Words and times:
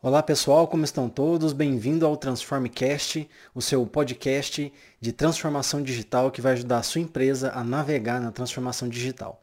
Olá 0.00 0.22
pessoal, 0.22 0.68
como 0.68 0.84
estão 0.84 1.08
todos? 1.08 1.52
Bem-vindo 1.52 2.06
ao 2.06 2.16
Transformcast, 2.16 3.28
o 3.52 3.60
seu 3.60 3.84
podcast 3.84 4.72
de 5.00 5.12
transformação 5.12 5.82
digital 5.82 6.30
que 6.30 6.40
vai 6.40 6.52
ajudar 6.52 6.78
a 6.78 6.82
sua 6.84 7.00
empresa 7.00 7.50
a 7.52 7.64
navegar 7.64 8.20
na 8.20 8.30
transformação 8.30 8.88
digital. 8.88 9.42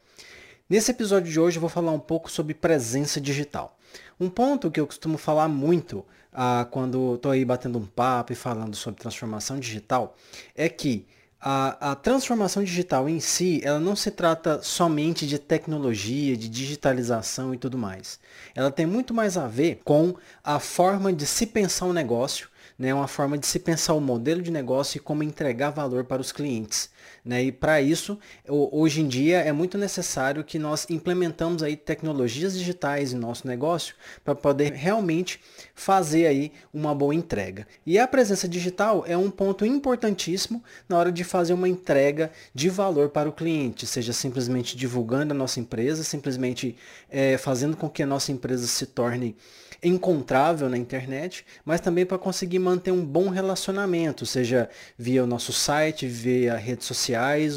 Nesse 0.66 0.92
episódio 0.92 1.30
de 1.30 1.38
hoje 1.38 1.58
eu 1.58 1.60
vou 1.60 1.68
falar 1.68 1.92
um 1.92 1.98
pouco 1.98 2.30
sobre 2.30 2.54
presença 2.54 3.20
digital. 3.20 3.76
Um 4.18 4.30
ponto 4.30 4.70
que 4.70 4.80
eu 4.80 4.86
costumo 4.86 5.18
falar 5.18 5.46
muito 5.46 6.02
ah, 6.32 6.66
quando 6.70 7.16
estou 7.16 7.32
aí 7.32 7.44
batendo 7.44 7.78
um 7.78 7.84
papo 7.84 8.32
e 8.32 8.36
falando 8.36 8.74
sobre 8.76 8.98
transformação 8.98 9.60
digital 9.60 10.16
é 10.54 10.70
que 10.70 11.06
a, 11.40 11.92
a, 11.92 11.94
transformação 11.94 12.64
digital 12.64 13.08
em 13.08 13.20
si, 13.20 13.60
ela 13.62 13.78
não 13.78 13.94
se 13.94 14.10
trata 14.10 14.62
somente 14.62 15.26
de 15.26 15.38
tecnologia, 15.38 16.36
de 16.36 16.48
digitalização 16.48 17.54
e 17.54 17.58
tudo 17.58 17.76
mais. 17.76 18.18
Ela 18.54 18.70
tem 18.70 18.86
muito 18.86 19.12
mais 19.12 19.36
a 19.36 19.46
ver 19.46 19.80
com 19.84 20.14
a 20.42 20.58
forma 20.58 21.12
de 21.12 21.26
se 21.26 21.46
pensar 21.46 21.86
um 21.86 21.92
negócio, 21.92 22.48
né, 22.78 22.92
uma 22.92 23.06
forma 23.06 23.38
de 23.38 23.46
se 23.46 23.58
pensar 23.58 23.94
o 23.94 24.00
modelo 24.00 24.42
de 24.42 24.50
negócio 24.50 24.98
e 24.98 25.00
como 25.00 25.22
entregar 25.22 25.70
valor 25.70 26.04
para 26.04 26.20
os 26.20 26.32
clientes. 26.32 26.90
Né? 27.24 27.44
E 27.44 27.52
para 27.52 27.80
isso, 27.80 28.18
hoje 28.48 29.00
em 29.00 29.08
dia 29.08 29.38
é 29.38 29.52
muito 29.52 29.76
necessário 29.76 30.44
que 30.44 30.58
nós 30.58 30.86
implementamos 30.88 31.62
aí 31.62 31.76
tecnologias 31.76 32.56
digitais 32.56 33.12
em 33.12 33.16
nosso 33.16 33.46
negócio 33.46 33.94
para 34.24 34.34
poder 34.34 34.72
realmente 34.72 35.40
fazer 35.74 36.26
aí 36.26 36.52
uma 36.72 36.94
boa 36.94 37.14
entrega. 37.14 37.66
E 37.84 37.98
a 37.98 38.06
presença 38.06 38.48
digital 38.48 39.04
é 39.06 39.16
um 39.16 39.30
ponto 39.30 39.64
importantíssimo 39.64 40.62
na 40.88 40.98
hora 40.98 41.12
de 41.12 41.24
fazer 41.24 41.52
uma 41.52 41.68
entrega 41.68 42.30
de 42.54 42.68
valor 42.68 43.10
para 43.10 43.28
o 43.28 43.32
cliente, 43.32 43.86
seja 43.86 44.12
simplesmente 44.12 44.76
divulgando 44.76 45.32
a 45.32 45.36
nossa 45.36 45.60
empresa, 45.60 46.02
simplesmente 46.04 46.76
é, 47.10 47.36
fazendo 47.36 47.76
com 47.76 47.88
que 47.88 48.02
a 48.02 48.06
nossa 48.06 48.32
empresa 48.32 48.66
se 48.66 48.86
torne 48.86 49.36
encontrável 49.82 50.68
na 50.68 50.78
internet, 50.78 51.44
mas 51.64 51.80
também 51.80 52.06
para 52.06 52.18
conseguir 52.18 52.58
manter 52.58 52.90
um 52.90 53.04
bom 53.04 53.28
relacionamento, 53.28 54.24
seja 54.24 54.68
via 54.98 55.22
o 55.22 55.26
nosso 55.26 55.52
site, 55.52 56.06
via 56.06 56.56
redes 56.56 56.86
sociais 56.86 56.95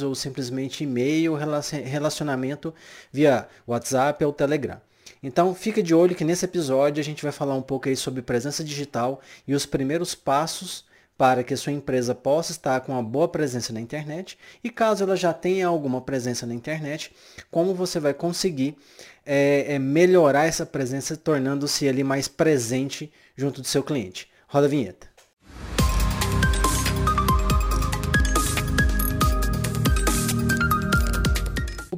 ou 0.04 0.14
simplesmente 0.14 0.84
e-mail, 0.84 1.36
relacionamento 1.36 2.74
via 3.12 3.48
WhatsApp 3.68 4.24
ou 4.24 4.34
Telegram. 4.34 4.80
Então 5.22 5.54
fica 5.54 5.84
de 5.84 5.94
olho 5.94 6.16
que 6.16 6.24
nesse 6.24 6.46
episódio 6.46 7.02
a 7.02 7.04
gente 7.04 7.24
vai 7.24 7.32
falar 7.32 7.56
um 7.56 7.62
pouco 7.62 7.90
aí 7.90 7.96
sobre 7.96 8.22
presença 8.22 8.64
digital 8.64 9.20
e 9.48 9.54
os 9.54 9.66
primeiros 9.66 10.16
passos 10.16 10.86
para 11.18 11.44
que 11.44 11.54
sua 11.58 11.74
empresa 11.74 12.16
possa 12.16 12.54
estar 12.54 12.80
com 12.80 12.94
uma 12.94 13.04
boa 13.04 13.28
presença 13.28 13.74
na 13.74 13.82
internet 13.82 14.38
e 14.64 14.70
caso 14.70 15.04
ela 15.04 15.18
já 15.18 15.34
tenha 15.34 15.68
alguma 15.68 16.00
presença 16.00 16.46
na 16.46 16.54
internet, 16.54 17.14
como 17.52 17.76
você 17.76 18.00
vai 18.00 18.14
conseguir 18.14 18.78
é, 19.26 19.74
é 19.74 19.80
melhorar 19.80 20.46
essa 20.46 20.66
presença 20.66 21.18
tornando-se 21.18 21.90
ali 21.90 22.06
mais 22.06 22.30
presente 22.30 23.12
junto 23.36 23.62
do 23.62 23.68
seu 23.68 23.84
cliente. 23.84 24.30
Roda 24.48 24.68
a 24.68 24.70
vinheta. 24.70 25.09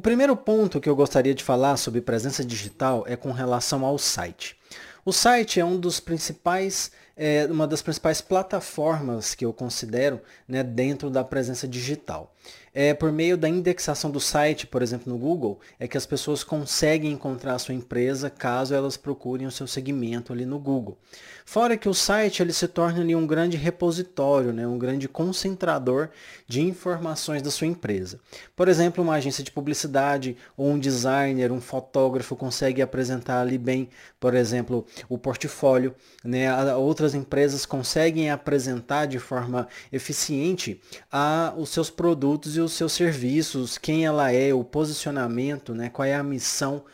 Primeiro 0.02 0.36
ponto 0.36 0.80
que 0.80 0.88
eu 0.88 0.96
gostaria 0.96 1.32
de 1.32 1.44
falar 1.44 1.76
sobre 1.76 2.00
presença 2.00 2.44
digital 2.44 3.04
é 3.06 3.14
com 3.14 3.30
relação 3.30 3.84
ao 3.84 3.96
site. 3.96 4.56
O 5.04 5.12
site 5.12 5.60
é 5.60 5.64
um 5.64 5.78
dos 5.78 6.00
principais 6.00 6.90
é 7.16 7.46
uma 7.46 7.66
das 7.66 7.82
principais 7.82 8.20
plataformas 8.20 9.34
que 9.34 9.44
eu 9.44 9.52
considero 9.52 10.20
né, 10.46 10.62
dentro 10.62 11.10
da 11.10 11.22
presença 11.22 11.68
digital. 11.68 12.32
É 12.74 12.94
por 12.94 13.12
meio 13.12 13.36
da 13.36 13.50
indexação 13.50 14.10
do 14.10 14.18
site, 14.18 14.66
por 14.66 14.80
exemplo, 14.80 15.12
no 15.12 15.18
Google, 15.18 15.60
é 15.78 15.86
que 15.86 15.98
as 15.98 16.06
pessoas 16.06 16.42
conseguem 16.42 17.12
encontrar 17.12 17.54
a 17.54 17.58
sua 17.58 17.74
empresa 17.74 18.30
caso 18.30 18.74
elas 18.74 18.96
procurem 18.96 19.46
o 19.46 19.50
seu 19.50 19.66
segmento 19.66 20.32
ali 20.32 20.46
no 20.46 20.58
Google. 20.58 20.96
Fora 21.44 21.76
que 21.76 21.88
o 21.88 21.92
site 21.92 22.40
ele 22.40 22.52
se 22.52 22.66
torna 22.66 23.00
ali 23.00 23.14
um 23.14 23.26
grande 23.26 23.58
repositório, 23.58 24.54
né, 24.54 24.66
um 24.66 24.78
grande 24.78 25.06
concentrador 25.06 26.08
de 26.46 26.62
informações 26.62 27.42
da 27.42 27.50
sua 27.50 27.66
empresa. 27.66 28.18
Por 28.56 28.68
exemplo, 28.68 29.04
uma 29.04 29.14
agência 29.16 29.44
de 29.44 29.50
publicidade 29.50 30.36
ou 30.56 30.70
um 30.70 30.78
designer, 30.78 31.52
um 31.52 31.60
fotógrafo 31.60 32.36
consegue 32.36 32.80
apresentar 32.80 33.40
ali 33.40 33.58
bem, 33.58 33.90
por 34.18 34.34
exemplo, 34.34 34.86
o 35.10 35.18
portfólio, 35.18 35.94
né, 36.24 36.48
outras 36.74 37.01
outras 37.02 37.14
empresas 37.14 37.66
conseguem 37.66 38.30
apresentar 38.30 39.06
de 39.06 39.18
forma 39.18 39.66
eficiente 39.90 40.80
a, 41.10 41.52
os 41.56 41.70
seus 41.70 41.90
produtos 41.90 42.56
e 42.56 42.60
os 42.60 42.72
seus 42.72 42.92
serviços, 42.92 43.76
quem 43.76 44.06
ela 44.06 44.30
é, 44.30 44.54
o 44.54 44.62
posicionamento, 44.62 45.74
né, 45.74 45.90
qual 45.90 46.06
é 46.06 46.14
a 46.14 46.22
missão 46.22 46.84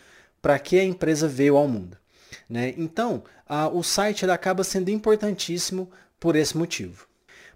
para 0.40 0.58
que 0.58 0.78
a 0.78 0.84
empresa 0.84 1.28
veio 1.28 1.56
ao 1.56 1.68
mundo. 1.68 1.98
Né? 2.48 2.72
Então, 2.78 3.22
a, 3.46 3.68
o 3.68 3.82
site 3.82 4.24
acaba 4.24 4.64
sendo 4.64 4.90
importantíssimo 4.90 5.90
por 6.18 6.36
esse 6.36 6.56
motivo. 6.56 7.07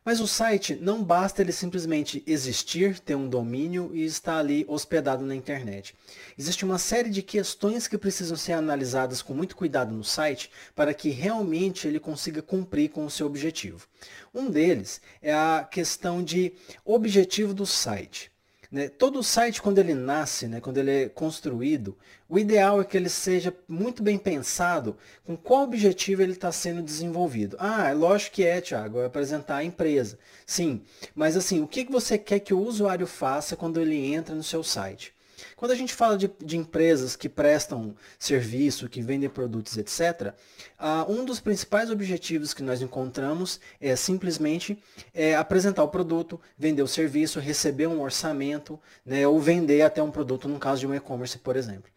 Mas 0.05 0.19
o 0.19 0.27
site 0.27 0.75
não 0.75 1.01
basta 1.01 1.43
ele 1.43 1.53
simplesmente 1.53 2.25
existir, 2.27 2.99
ter 2.99 3.15
um 3.15 3.29
domínio 3.29 3.93
e 3.95 4.05
estar 4.05 4.39
ali 4.39 4.65
hospedado 4.67 5.25
na 5.25 5.33
internet. 5.33 5.95
Existe 6.37 6.65
uma 6.65 6.77
série 6.77 7.09
de 7.09 7.23
questões 7.23 7.87
que 7.87 7.97
precisam 7.97 8.37
ser 8.37 8.55
analisadas 8.55 9.23
com 9.23 9.33
muito 9.33 9.55
cuidado 9.55 9.95
no 9.95 10.03
site 10.03 10.51
para 10.75 10.93
que 10.93 11.11
realmente 11.11 11.87
ele 11.87 12.01
consiga 12.01 12.43
cumprir 12.43 12.91
com 12.91 13.07
o 13.07 13.11
seu 13.11 13.29
objetivo. 13.29 13.87
Um 14.35 14.51
deles 14.51 15.01
é 15.21 15.33
a 15.33 15.69
questão 15.71 16.21
de 16.21 16.53
objetivo 16.85 17.55
do 17.55 17.65
site. 17.65 18.32
Né? 18.73 18.89
Todo 18.89 19.23
site, 19.23 19.61
quando 19.61 19.77
ele 19.77 19.93
nasce, 19.93 20.49
né, 20.49 20.59
quando 20.59 20.79
ele 20.79 20.91
é 20.91 21.09
construído, 21.11 21.95
o 22.27 22.39
ideal 22.39 22.81
é 22.81 22.85
que 22.85 22.97
ele 22.97 23.11
seja 23.11 23.55
muito 23.69 24.03
bem 24.03 24.17
pensado 24.17 24.97
com 25.27 25.37
qual 25.37 25.65
objetivo 25.65 26.23
ele 26.23 26.33
está 26.33 26.51
sendo 26.51 26.81
desenvolvido. 26.83 27.55
Ah, 27.61 27.91
é 27.91 27.93
lógico 27.93 28.37
que 28.37 28.45
é, 28.45 28.63
Thiago, 28.63 28.99
é 29.01 29.05
apresentar 29.05 29.57
a 29.57 29.65
empresa. 29.65 30.19
Sim, 30.47 30.81
mas 31.15 31.37
assim, 31.37 31.61
o 31.61 31.69
que 31.69 31.85
você 31.85 32.17
quer 32.17 32.41
que 32.41 32.55
o 32.55 32.61
usuário 32.67 33.07
faça 33.07 33.55
quando 33.55 33.79
ele 33.79 34.15
entra 34.15 34.35
no 34.35 34.43
seu 34.43 34.65
site? 34.65 35.15
Quando 35.57 35.71
a 35.73 35.75
gente 35.75 35.95
fala 35.95 36.17
de, 36.17 36.31
de 36.45 36.57
empresas 36.57 37.17
que 37.17 37.29
prestam 37.29 37.95
serviço, 38.19 38.89
que 38.89 39.03
vendem 39.03 39.29
produtos, 39.29 39.77
etc., 39.77 40.35
uh, 40.79 41.11
um 41.11 41.25
dos 41.25 41.41
principais 41.41 41.91
objetivos 41.91 42.55
que 42.55 42.63
nós 42.63 42.83
encontramos 42.83 43.61
é 43.81 43.95
simplesmente 43.97 44.79
é, 45.15 45.35
apresentar 45.35 45.83
o 45.85 45.89
produto, 45.89 46.41
vender 46.59 46.83
o 46.83 46.89
serviço, 46.89 47.41
receber 47.41 47.87
um 47.87 48.01
orçamento, 48.01 48.79
né, 49.05 49.27
ou 49.27 49.41
vender 49.41 49.83
até 49.83 50.03
um 50.03 50.11
produto, 50.11 50.49
no 50.49 50.59
caso 50.59 50.81
de 50.81 50.87
um 50.87 50.95
e-commerce, 50.95 51.39
por 51.39 51.57
exemplo. 51.57 51.91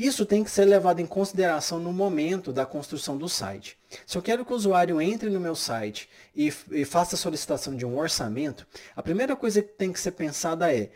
Isso 0.00 0.24
tem 0.24 0.42
que 0.42 0.50
ser 0.50 0.64
levado 0.64 1.00
em 1.00 1.06
consideração 1.06 1.78
no 1.78 1.92
momento 1.92 2.54
da 2.54 2.64
construção 2.64 3.18
do 3.18 3.28
site. 3.28 3.76
Se 4.06 4.16
eu 4.16 4.22
quero 4.22 4.46
que 4.46 4.52
o 4.54 4.56
usuário 4.56 4.98
entre 4.98 5.28
no 5.28 5.38
meu 5.38 5.54
site 5.54 6.08
e, 6.34 6.50
e 6.70 6.86
faça 6.86 7.16
a 7.16 7.18
solicitação 7.18 7.76
de 7.76 7.84
um 7.84 7.98
orçamento, 7.98 8.66
a 8.96 9.02
primeira 9.02 9.36
coisa 9.36 9.60
que 9.60 9.72
tem 9.74 9.92
que 9.92 10.00
ser 10.00 10.12
pensada 10.12 10.74
é 10.74 10.90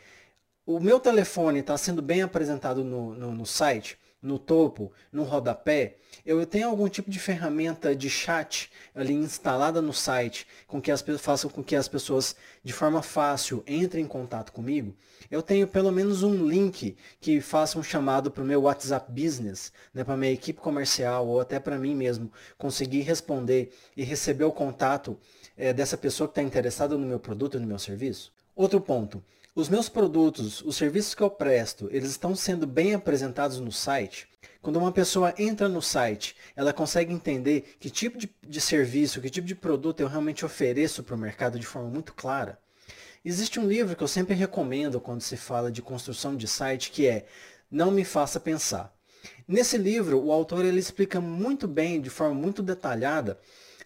o 0.66 0.80
meu 0.80 0.98
telefone 0.98 1.60
está 1.60 1.76
sendo 1.76 2.00
bem 2.00 2.22
apresentado 2.22 2.82
no, 2.82 3.14
no, 3.14 3.32
no, 3.32 3.44
site, 3.44 3.98
no 4.22 4.38
topo, 4.38 4.90
no 5.12 5.22
rodapé, 5.22 5.96
eu 6.24 6.46
tenho 6.46 6.68
algum 6.68 6.88
tipo 6.88 7.10
de 7.10 7.18
ferramenta 7.18 7.94
de 7.94 8.08
chat 8.08 8.70
ali 8.94 9.12
instalada 9.12 9.82
no 9.82 9.92
site, 9.92 10.46
com 10.66 10.80
que 10.80 10.90
as 10.90 11.04
façam 11.20 11.50
com 11.50 11.62
que 11.62 11.76
as 11.76 11.86
pessoas 11.86 12.34
de 12.62 12.72
forma 12.72 13.02
fácil 13.02 13.62
entrem 13.66 14.04
em 14.04 14.08
contato 14.08 14.52
comigo, 14.52 14.96
eu 15.30 15.42
tenho 15.42 15.68
pelo 15.68 15.92
menos 15.92 16.22
um 16.22 16.46
link 16.46 16.96
que 17.20 17.42
faça 17.42 17.78
um 17.78 17.82
chamado 17.82 18.30
para 18.30 18.42
o 18.42 18.46
meu 18.46 18.62
WhatsApp 18.62 19.12
Business, 19.12 19.70
né, 19.92 20.02
para 20.02 20.16
minha 20.16 20.32
equipe 20.32 20.60
comercial 20.60 21.26
ou 21.26 21.40
até 21.40 21.60
para 21.60 21.78
mim 21.78 21.94
mesmo 21.94 22.32
conseguir 22.56 23.02
responder 23.02 23.70
e 23.94 24.02
receber 24.02 24.44
o 24.44 24.52
contato 24.52 25.18
é, 25.58 25.74
dessa 25.74 25.98
pessoa 25.98 26.26
que 26.26 26.32
está 26.32 26.42
interessada 26.42 26.96
no 26.96 27.06
meu 27.06 27.20
produto, 27.20 27.60
no 27.60 27.66
meu 27.66 27.78
serviço. 27.78 28.32
Outro 28.56 28.80
ponto, 28.80 29.22
os 29.54 29.68
meus 29.68 29.88
produtos, 29.88 30.62
os 30.62 30.74
serviços 30.74 31.14
que 31.14 31.22
eu 31.22 31.30
presto, 31.30 31.88
eles 31.92 32.10
estão 32.10 32.34
sendo 32.34 32.66
bem 32.66 32.92
apresentados 32.92 33.60
no 33.60 33.70
site? 33.70 34.26
Quando 34.60 34.78
uma 34.78 34.90
pessoa 34.90 35.32
entra 35.38 35.68
no 35.68 35.80
site, 35.80 36.34
ela 36.56 36.72
consegue 36.72 37.12
entender 37.12 37.76
que 37.78 37.88
tipo 37.88 38.18
de, 38.18 38.34
de 38.42 38.60
serviço, 38.60 39.20
que 39.20 39.30
tipo 39.30 39.46
de 39.46 39.54
produto 39.54 40.00
eu 40.00 40.08
realmente 40.08 40.44
ofereço 40.44 41.04
para 41.04 41.14
o 41.14 41.18
mercado 41.18 41.58
de 41.58 41.66
forma 41.66 41.88
muito 41.88 42.12
clara? 42.14 42.58
Existe 43.24 43.60
um 43.60 43.68
livro 43.68 43.94
que 43.94 44.02
eu 44.02 44.08
sempre 44.08 44.34
recomendo 44.34 45.00
quando 45.00 45.20
se 45.20 45.36
fala 45.36 45.70
de 45.70 45.80
construção 45.80 46.36
de 46.36 46.48
site, 46.48 46.90
que 46.90 47.06
é 47.06 47.24
Não 47.70 47.92
Me 47.92 48.04
Faça 48.04 48.40
Pensar. 48.40 48.92
Nesse 49.46 49.78
livro, 49.78 50.20
o 50.20 50.32
autor 50.32 50.64
ele 50.64 50.80
explica 50.80 51.20
muito 51.20 51.68
bem, 51.68 52.00
de 52.00 52.10
forma 52.10 52.34
muito 52.34 52.62
detalhada, 52.62 53.38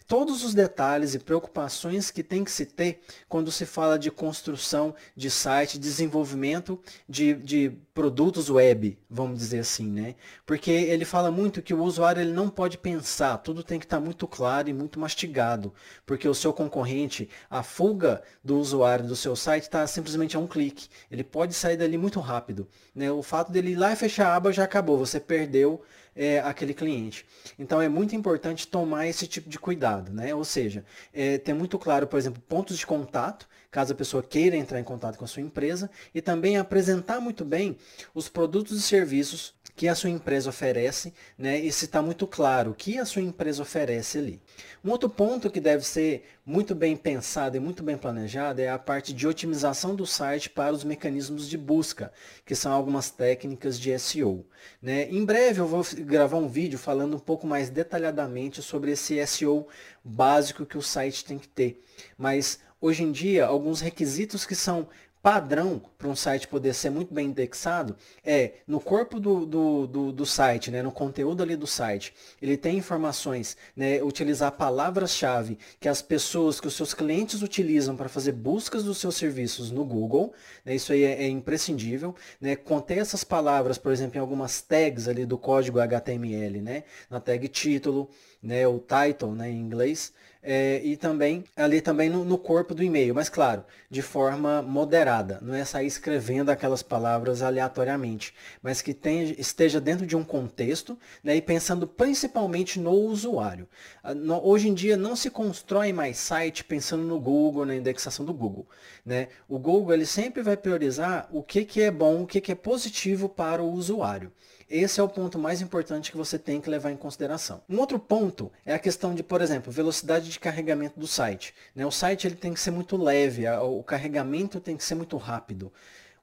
todos 0.09 0.43
os 0.43 0.55
detalhes 0.55 1.13
e 1.13 1.19
preocupações 1.19 2.09
que 2.09 2.23
tem 2.23 2.43
que 2.43 2.49
se 2.49 2.65
ter 2.65 2.99
quando 3.29 3.51
se 3.51 3.63
fala 3.63 3.97
de 3.99 4.09
construção 4.09 4.95
de 5.15 5.29
site, 5.29 5.77
desenvolvimento 5.77 6.81
de, 7.07 7.35
de 7.35 7.77
produtos 7.93 8.49
web, 8.49 8.97
vamos 9.07 9.37
dizer 9.37 9.59
assim, 9.59 9.85
né? 9.85 10.15
Porque 10.47 10.71
ele 10.71 11.05
fala 11.05 11.29
muito 11.29 11.61
que 11.61 11.75
o 11.75 11.83
usuário 11.83 12.23
ele 12.23 12.31
não 12.31 12.49
pode 12.49 12.79
pensar, 12.79 13.37
tudo 13.37 13.61
tem 13.61 13.77
que 13.77 13.85
estar 13.85 13.99
muito 13.99 14.27
claro 14.27 14.67
e 14.67 14.73
muito 14.73 14.99
mastigado, 14.99 15.71
porque 16.07 16.27
o 16.27 16.33
seu 16.33 16.51
concorrente, 16.51 17.29
a 17.47 17.61
fuga 17.61 18.23
do 18.43 18.57
usuário 18.57 19.05
do 19.05 19.15
seu 19.15 19.35
site 19.35 19.63
está 19.63 19.85
simplesmente 19.85 20.35
a 20.35 20.39
um 20.39 20.47
clique. 20.47 20.87
Ele 21.11 21.23
pode 21.23 21.53
sair 21.53 21.77
dali 21.77 21.99
muito 21.99 22.19
rápido, 22.19 22.67
né? 22.95 23.11
O 23.11 23.21
fato 23.21 23.51
dele 23.51 23.73
ir 23.73 23.75
lá 23.75 23.93
e 23.93 23.95
fechar 23.95 24.29
a 24.29 24.35
aba 24.37 24.51
já 24.51 24.63
acabou, 24.63 24.97
você 24.97 25.19
perdeu 25.19 25.83
é, 26.15 26.39
aquele 26.39 26.73
cliente. 26.73 27.25
Então 27.57 27.81
é 27.81 27.89
muito 27.89 28.15
importante 28.15 28.67
tomar 28.67 29.07
esse 29.07 29.27
tipo 29.27 29.49
de 29.49 29.59
cuidado, 29.59 30.11
né? 30.11 30.33
Ou 30.33 30.43
seja, 30.43 30.85
é, 31.13 31.37
ter 31.37 31.53
muito 31.53 31.77
claro, 31.77 32.07
por 32.07 32.17
exemplo, 32.17 32.41
pontos 32.47 32.77
de 32.77 32.85
contato, 32.85 33.47
caso 33.71 33.93
a 33.93 33.95
pessoa 33.95 34.23
queira 34.23 34.55
entrar 34.55 34.79
em 34.79 34.83
contato 34.83 35.17
com 35.17 35.25
a 35.25 35.27
sua 35.27 35.41
empresa, 35.41 35.89
e 36.13 36.21
também 36.21 36.57
apresentar 36.57 37.19
muito 37.19 37.45
bem 37.45 37.77
os 38.13 38.27
produtos 38.27 38.79
e 38.79 38.81
serviços 38.81 39.53
que 39.79 39.87
a 39.87 39.95
sua 39.95 40.09
empresa 40.09 40.49
oferece, 40.49 41.13
né? 41.37 41.57
E 41.57 41.71
se 41.71 41.85
está 41.85 42.01
muito 42.01 42.27
claro 42.27 42.71
o 42.71 42.75
que 42.75 42.99
a 42.99 43.05
sua 43.05 43.21
empresa 43.21 43.61
oferece 43.61 44.17
ali. 44.17 44.41
Um 44.83 44.91
outro 44.91 45.09
ponto 45.09 45.49
que 45.49 45.61
deve 45.61 45.85
ser 45.85 46.25
muito 46.45 46.75
bem 46.75 46.97
pensado 46.97 47.55
e 47.55 47.61
muito 47.61 47.81
bem 47.81 47.97
planejado 47.97 48.59
é 48.59 48.67
a 48.67 48.77
parte 48.77 49.13
de 49.13 49.25
otimização 49.25 49.95
do 49.95 50.05
site 50.05 50.49
para 50.49 50.73
os 50.73 50.83
mecanismos 50.83 51.47
de 51.47 51.57
busca, 51.57 52.11
que 52.45 52.55
são 52.55 52.73
algumas 52.73 53.09
técnicas 53.09 53.79
de 53.79 53.97
SEO. 53.97 54.45
Né? 54.81 55.09
Em 55.09 55.23
breve 55.23 55.61
eu 55.61 55.65
vou 55.65 55.85
gravar 55.99 56.39
um 56.39 56.49
vídeo 56.49 56.77
falando 56.77 57.15
um 57.15 57.19
pouco 57.19 57.47
mais 57.47 57.69
detalhadamente 57.69 58.61
sobre 58.61 58.91
esse 58.91 59.25
SEO 59.25 59.65
básico 60.03 60.65
que 60.65 60.77
o 60.77 60.81
site 60.81 61.23
tem 61.23 61.39
que 61.39 61.47
ter. 61.47 61.81
Mas 62.17 62.59
hoje 62.81 63.03
em 63.03 63.13
dia, 63.13 63.45
alguns 63.45 63.79
requisitos 63.79 64.45
que 64.45 64.55
são 64.55 64.89
padrão 65.21 65.81
para 65.99 66.07
um 66.07 66.15
site 66.15 66.47
poder 66.47 66.73
ser 66.73 66.89
muito 66.89 67.13
bem 67.13 67.27
indexado 67.27 67.93
é 68.23 68.53
no 68.65 68.79
corpo 68.79 69.19
do, 69.19 69.45
do, 69.45 69.85
do, 69.85 70.11
do, 70.13 70.25
site, 70.25 70.71
né, 70.71 70.81
no 70.81 70.93
conteúdo 70.93 71.43
ali 71.43 71.57
do 71.57 71.67
site, 71.67 72.13
ele 72.41 72.55
tem 72.55 72.77
informações, 72.77 73.57
né, 73.75 74.01
utilizar 74.01 74.53
palavras-chave 74.53 75.59
que 75.77 75.89
as 75.89 76.01
pessoas, 76.01 76.61
que 76.61 76.67
os 76.67 76.73
seus 76.73 76.93
clientes 76.93 77.41
utilizam 77.41 77.97
para 77.97 78.07
fazer 78.07 78.31
buscas 78.31 78.85
dos 78.85 78.97
seus 78.97 79.17
serviços 79.17 79.71
no 79.71 79.83
Google, 79.83 80.33
né, 80.63 80.73
isso 80.73 80.93
aí 80.93 81.03
é, 81.03 81.23
é 81.23 81.27
imprescindível, 81.27 82.15
né, 82.39 82.55
conter 82.55 82.99
essas 82.99 83.25
palavras, 83.25 83.77
por 83.77 83.91
exemplo, 83.91 84.15
em 84.15 84.21
algumas 84.21 84.61
tags 84.61 85.05
ali 85.09 85.25
do 85.25 85.37
código 85.37 85.81
HTML, 85.81 86.61
né, 86.61 86.85
na 87.09 87.19
tag 87.19 87.45
título, 87.49 88.09
né, 88.41 88.65
o 88.65 88.79
title 88.79 89.35
né, 89.35 89.49
em 89.49 89.59
inglês, 89.59 90.13
é, 90.41 90.81
e 90.83 90.95
também 90.95 91.43
ali 91.55 91.81
também 91.81 92.09
no, 92.09 92.23
no 92.23 92.37
corpo 92.37 92.73
do 92.73 92.81
e-mail, 92.81 93.13
mas 93.13 93.27
claro, 93.27 93.63
de 93.89 94.01
forma 94.01 94.61
moderada, 94.61 95.39
não 95.41 95.53
é 95.53 95.65
sair 95.65 95.88
escrevendo 95.89 96.49
aquelas 96.49 96.81
palavras 96.81 97.41
aleatoriamente, 97.41 98.33
mas 98.61 98.81
que 98.81 98.93
tenha, 98.93 99.23
esteja 99.37 99.81
dentro 99.81 100.05
de 100.05 100.15
um 100.15 100.23
contexto 100.23 100.97
né, 101.21 101.35
e 101.35 101.41
pensando 101.41 101.85
principalmente 101.85 102.79
no 102.79 102.91
usuário. 102.91 103.67
Ah, 104.01 104.13
hoje 104.41 104.69
em 104.69 104.73
dia 104.73 104.95
não 104.95 105.15
se 105.15 105.29
constrói 105.29 105.91
mais 105.91 106.17
site 106.17 106.63
pensando 106.63 107.03
no 107.03 107.19
Google, 107.19 107.65
na 107.65 107.75
indexação 107.75 108.25
do 108.25 108.33
Google. 108.33 108.67
Né? 109.05 109.27
O 109.47 109.59
Google 109.59 109.93
ele 109.93 110.05
sempre 110.05 110.41
vai 110.41 110.55
priorizar 110.55 111.27
o 111.31 111.43
que, 111.43 111.65
que 111.65 111.81
é 111.81 111.91
bom, 111.91 112.23
o 112.23 112.27
que, 112.27 112.39
que 112.39 112.51
é 112.51 112.55
positivo 112.55 113.27
para 113.27 113.61
o 113.61 113.71
usuário. 113.71 114.31
Esse 114.69 114.99
é 114.99 115.03
o 115.03 115.09
ponto 115.09 115.39
mais 115.39 115.61
importante 115.61 116.11
que 116.11 116.17
você 116.17 116.37
tem 116.37 116.61
que 116.61 116.69
levar 116.69 116.91
em 116.91 116.95
consideração. 116.95 117.59
Um 117.67 117.79
outro 117.79 117.97
ponto 117.97 118.51
é 118.63 118.71
a 118.75 118.77
questão 118.77 119.15
de, 119.15 119.23
por 119.23 119.41
exemplo, 119.41 119.71
velocidade 119.71 120.29
de 120.29 120.39
carregamento 120.39 120.99
do 120.99 121.07
site. 121.07 121.55
Né? 121.75 121.83
O 121.87 121.91
site 121.91 122.27
ele 122.27 122.35
tem 122.35 122.53
que 122.53 122.59
ser 122.59 122.69
muito 122.69 122.95
leve, 122.95 123.49
o 123.49 123.81
carregamento 123.81 124.59
tem 124.59 124.77
que 124.77 124.83
ser 124.83 124.93
muito 124.93 125.17
rápido. 125.17 125.73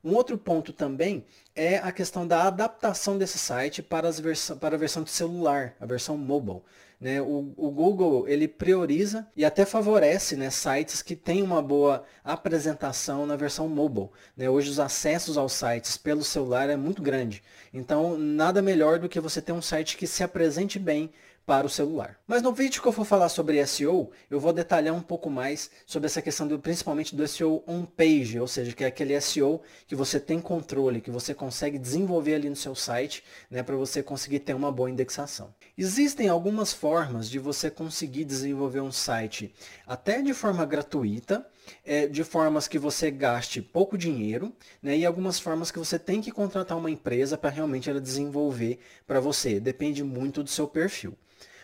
Um 0.05 0.15
outro 0.15 0.39
ponto 0.39 0.73
também 0.73 1.25
é 1.57 1.79
a 1.79 1.91
questão 1.91 2.25
da 2.25 2.45
adaptação 2.45 3.19
desse 3.19 3.37
site 3.37 3.83
para, 3.83 4.07
as 4.09 4.21
para 4.61 4.77
a 4.77 4.79
versão 4.79 5.03
de 5.03 5.11
celular, 5.11 5.75
a 5.81 5.87
versão 5.87 6.17
mobile. 6.17 6.63
Né? 6.99 7.21
O, 7.21 7.53
o, 7.57 7.71
Google 7.71 8.27
ele 8.27 8.49
prioriza 8.49 9.27
e 9.37 9.45
até 9.45 9.67
favorece 9.67 10.35
né, 10.35 10.49
sites 10.49 11.03
que 11.03 11.15
têm 11.15 11.43
uma 11.43 11.61
boa 11.61 12.05
apresentação 12.25 13.27
na 13.27 13.37
versão 13.37 13.69
mobile. 13.69 14.09
Né? 14.35 14.49
Hoje 14.49 14.71
os 14.71 14.81
acessos 14.81 15.37
aos 15.37 15.53
sites 15.53 15.99
pelo 15.99 16.25
celular 16.25 16.71
é 16.71 16.77
muito 16.77 17.03
grande. 17.03 17.43
Então 17.73 18.17
nada 18.17 18.63
melhor 18.63 18.99
do 18.99 19.09
que 19.11 19.21
você 19.21 19.43
ter 19.43 19.53
um 19.53 19.61
site 19.61 19.97
que 19.97 20.07
se 20.07 20.25
apresente 20.25 20.79
bem 20.79 21.13
para 21.47 21.65
o 21.65 21.71
celular. 21.71 22.19
Mas 22.27 22.43
no 22.43 22.53
vídeo 22.53 22.83
que 22.83 22.89
eu 22.89 22.93
for 22.93 23.05
falar 23.05 23.29
sobre 23.29 23.65
SEO, 23.65 24.11
eu 24.29 24.41
vou 24.41 24.53
detalhar 24.53 24.93
um 24.93 25.01
pouco 25.01 25.31
mais 25.31 25.71
sobre 25.87 26.07
essa 26.07 26.21
questão 26.21 26.49
do, 26.49 26.59
principalmente 26.59 27.15
do 27.15 27.27
SEO 27.27 27.63
on-page, 27.69 28.41
ou 28.41 28.49
seja, 28.49 28.73
que 28.73 28.83
é 28.83 28.89
aquele 28.89 29.19
SEO 29.21 29.63
que 29.87 29.95
você 29.95 30.19
tem 30.19 30.41
controle, 30.41 31.01
que 31.01 31.11
você 31.11 31.33
consegue 31.33 31.79
desenvolver 31.79 32.35
ali 32.35 32.51
no 32.51 32.57
seu 32.57 32.75
site, 32.75 33.23
né, 33.49 33.63
para 33.63 33.77
você 33.77 34.03
conseguir 34.03 34.41
ter 34.41 34.55
uma 34.55 34.73
boa 34.73 34.91
indexação. 34.91 35.55
Existem 35.79 36.29
algumas 36.29 36.73
formas 36.73 37.31
de 37.31 37.39
você 37.39 37.71
conseguir 37.71 38.25
desenvolver 38.25 38.81
um 38.81 38.91
site 38.91 39.55
até 39.87 40.21
de 40.21 40.35
forma 40.35 40.67
gratuita, 40.67 41.47
é, 41.85 42.09
de 42.09 42.25
formas 42.25 42.67
que 42.67 42.79
você 42.79 43.09
gaste 43.09 43.63
pouco 43.63 43.97
dinheiro, 43.97 44.53
né, 44.83 44.97
e 44.99 45.07
algumas 45.07 45.39
formas 45.39 45.71
que 45.71 45.79
você 45.79 45.97
tem 45.97 46.21
que 46.21 46.33
contratar 46.33 46.77
uma 46.77 46.91
empresa 46.91 47.39
para 47.39 47.51
realmente 47.51 47.89
ela 47.89 48.01
desenvolver 48.01 48.81
para 49.07 49.21
você. 49.21 49.61
Depende 49.61 50.03
muito 50.03 50.43
do 50.43 50.51
seu 50.51 50.67
perfil. 50.67 51.17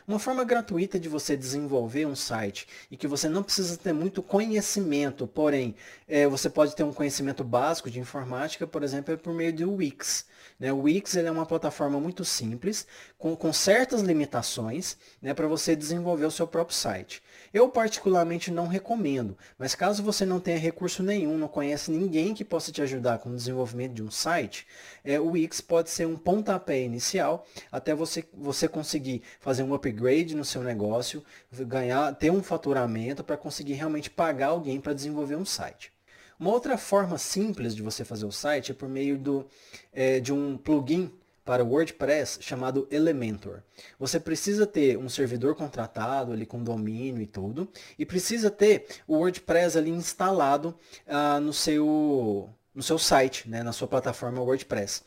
Uma 0.06 0.18
forma 0.18 0.42
gratuita 0.42 0.98
de 0.98 1.08
você 1.08 1.36
desenvolver 1.36 2.06
um 2.06 2.16
site 2.16 2.66
e 2.90 2.96
que 2.96 3.06
você 3.06 3.28
não 3.28 3.42
precisa 3.42 3.76
ter 3.76 3.92
muito 3.92 4.20
conhecimento, 4.20 5.28
porém 5.28 5.76
é, 6.08 6.26
você 6.26 6.50
pode 6.50 6.74
ter 6.74 6.82
um 6.82 6.92
conhecimento 6.92 7.44
básico 7.44 7.88
de 7.88 8.00
informática, 8.00 8.66
por 8.66 8.82
exemplo, 8.82 9.14
é 9.14 9.16
por 9.16 9.32
meio 9.32 9.52
do 9.52 9.74
Wix. 9.74 10.26
Né? 10.58 10.72
O 10.72 10.80
Wix 10.80 11.16
é 11.16 11.30
uma 11.30 11.46
plataforma 11.46 12.00
muito 12.00 12.24
simples, 12.24 12.86
com, 13.16 13.36
com 13.36 13.52
certas 13.52 14.00
limitações, 14.00 14.96
né, 15.20 15.32
para 15.32 15.46
você 15.46 15.76
desenvolver 15.76 16.26
o 16.26 16.30
seu 16.30 16.46
próprio 16.46 16.76
site. 16.76 17.22
Eu 17.54 17.68
particularmente 17.68 18.50
não 18.50 18.66
recomendo, 18.66 19.38
mas 19.56 19.74
caso 19.74 20.02
você 20.02 20.26
não 20.26 20.40
tenha 20.40 20.58
recurso 20.58 21.02
nenhum, 21.02 21.38
não 21.38 21.48
conhece 21.48 21.90
ninguém 21.90 22.34
que 22.34 22.44
possa 22.44 22.72
te 22.72 22.82
ajudar 22.82 23.18
com 23.18 23.30
o 23.30 23.36
desenvolvimento 23.36 23.94
de 23.94 24.02
um 24.02 24.10
site, 24.10 24.66
é, 25.04 25.20
o 25.20 25.30
Wix 25.30 25.60
pode 25.60 25.90
ser 25.90 26.06
um 26.06 26.16
pontapé 26.16 26.82
inicial 26.82 27.46
até 27.70 27.94
você, 27.94 28.24
você 28.34 28.66
conseguir 28.66 29.22
fazer 29.40 29.62
um 29.62 29.72
upgrade 29.74 30.01
no 30.34 30.44
seu 30.44 30.62
negócio, 30.62 31.22
ganhar, 31.52 32.14
ter 32.14 32.30
um 32.30 32.42
faturamento 32.42 33.22
para 33.22 33.36
conseguir 33.36 33.74
realmente 33.74 34.10
pagar 34.10 34.48
alguém 34.48 34.80
para 34.80 34.92
desenvolver 34.92 35.36
um 35.36 35.44
site. 35.44 35.92
Uma 36.38 36.50
outra 36.50 36.76
forma 36.76 37.18
simples 37.18 37.74
de 37.74 37.82
você 37.82 38.04
fazer 38.04 38.26
o 38.26 38.32
site 38.32 38.72
é 38.72 38.74
por 38.74 38.88
meio 38.88 39.16
do, 39.16 39.46
é, 39.92 40.18
de 40.18 40.32
um 40.32 40.56
plugin 40.56 41.12
para 41.44 41.64
o 41.64 41.68
WordPress 41.68 42.38
chamado 42.40 42.86
Elementor. 42.90 43.62
Você 43.98 44.20
precisa 44.20 44.66
ter 44.66 44.96
um 44.96 45.08
servidor 45.08 45.54
contratado 45.54 46.32
ali 46.32 46.46
com 46.46 46.62
domínio 46.62 47.22
e 47.22 47.26
tudo, 47.26 47.68
e 47.98 48.06
precisa 48.06 48.50
ter 48.50 48.86
o 49.06 49.16
WordPress 49.16 49.76
ali 49.76 49.90
instalado 49.90 50.74
ah, 51.06 51.40
no, 51.40 51.52
seu, 51.52 52.48
no 52.74 52.82
seu 52.82 52.98
site, 52.98 53.48
né, 53.48 53.62
na 53.62 53.72
sua 53.72 53.86
plataforma 53.86 54.40
WordPress. 54.40 55.02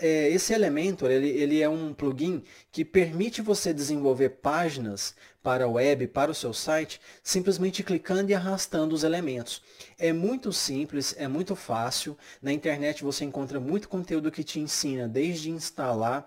É, 0.00 0.30
esse 0.30 0.54
Elementor 0.54 1.10
ele, 1.10 1.28
ele 1.28 1.60
é 1.60 1.68
um 1.68 1.92
plugin 1.92 2.42
que 2.70 2.84
permite 2.84 3.42
você 3.42 3.74
desenvolver 3.74 4.30
páginas 4.30 5.14
para 5.42 5.64
a 5.64 5.68
web, 5.68 6.06
para 6.06 6.30
o 6.30 6.34
seu 6.34 6.54
site, 6.54 7.00
simplesmente 7.22 7.82
clicando 7.82 8.30
e 8.30 8.34
arrastando 8.34 8.94
os 8.94 9.04
elementos. 9.04 9.60
É 9.98 10.12
muito 10.12 10.52
simples, 10.52 11.14
é 11.18 11.26
muito 11.26 11.54
fácil. 11.56 12.16
Na 12.40 12.52
internet 12.52 13.02
você 13.02 13.24
encontra 13.24 13.60
muito 13.60 13.88
conteúdo 13.88 14.30
que 14.30 14.44
te 14.44 14.60
ensina 14.60 15.08
desde 15.08 15.50
instalar, 15.50 16.26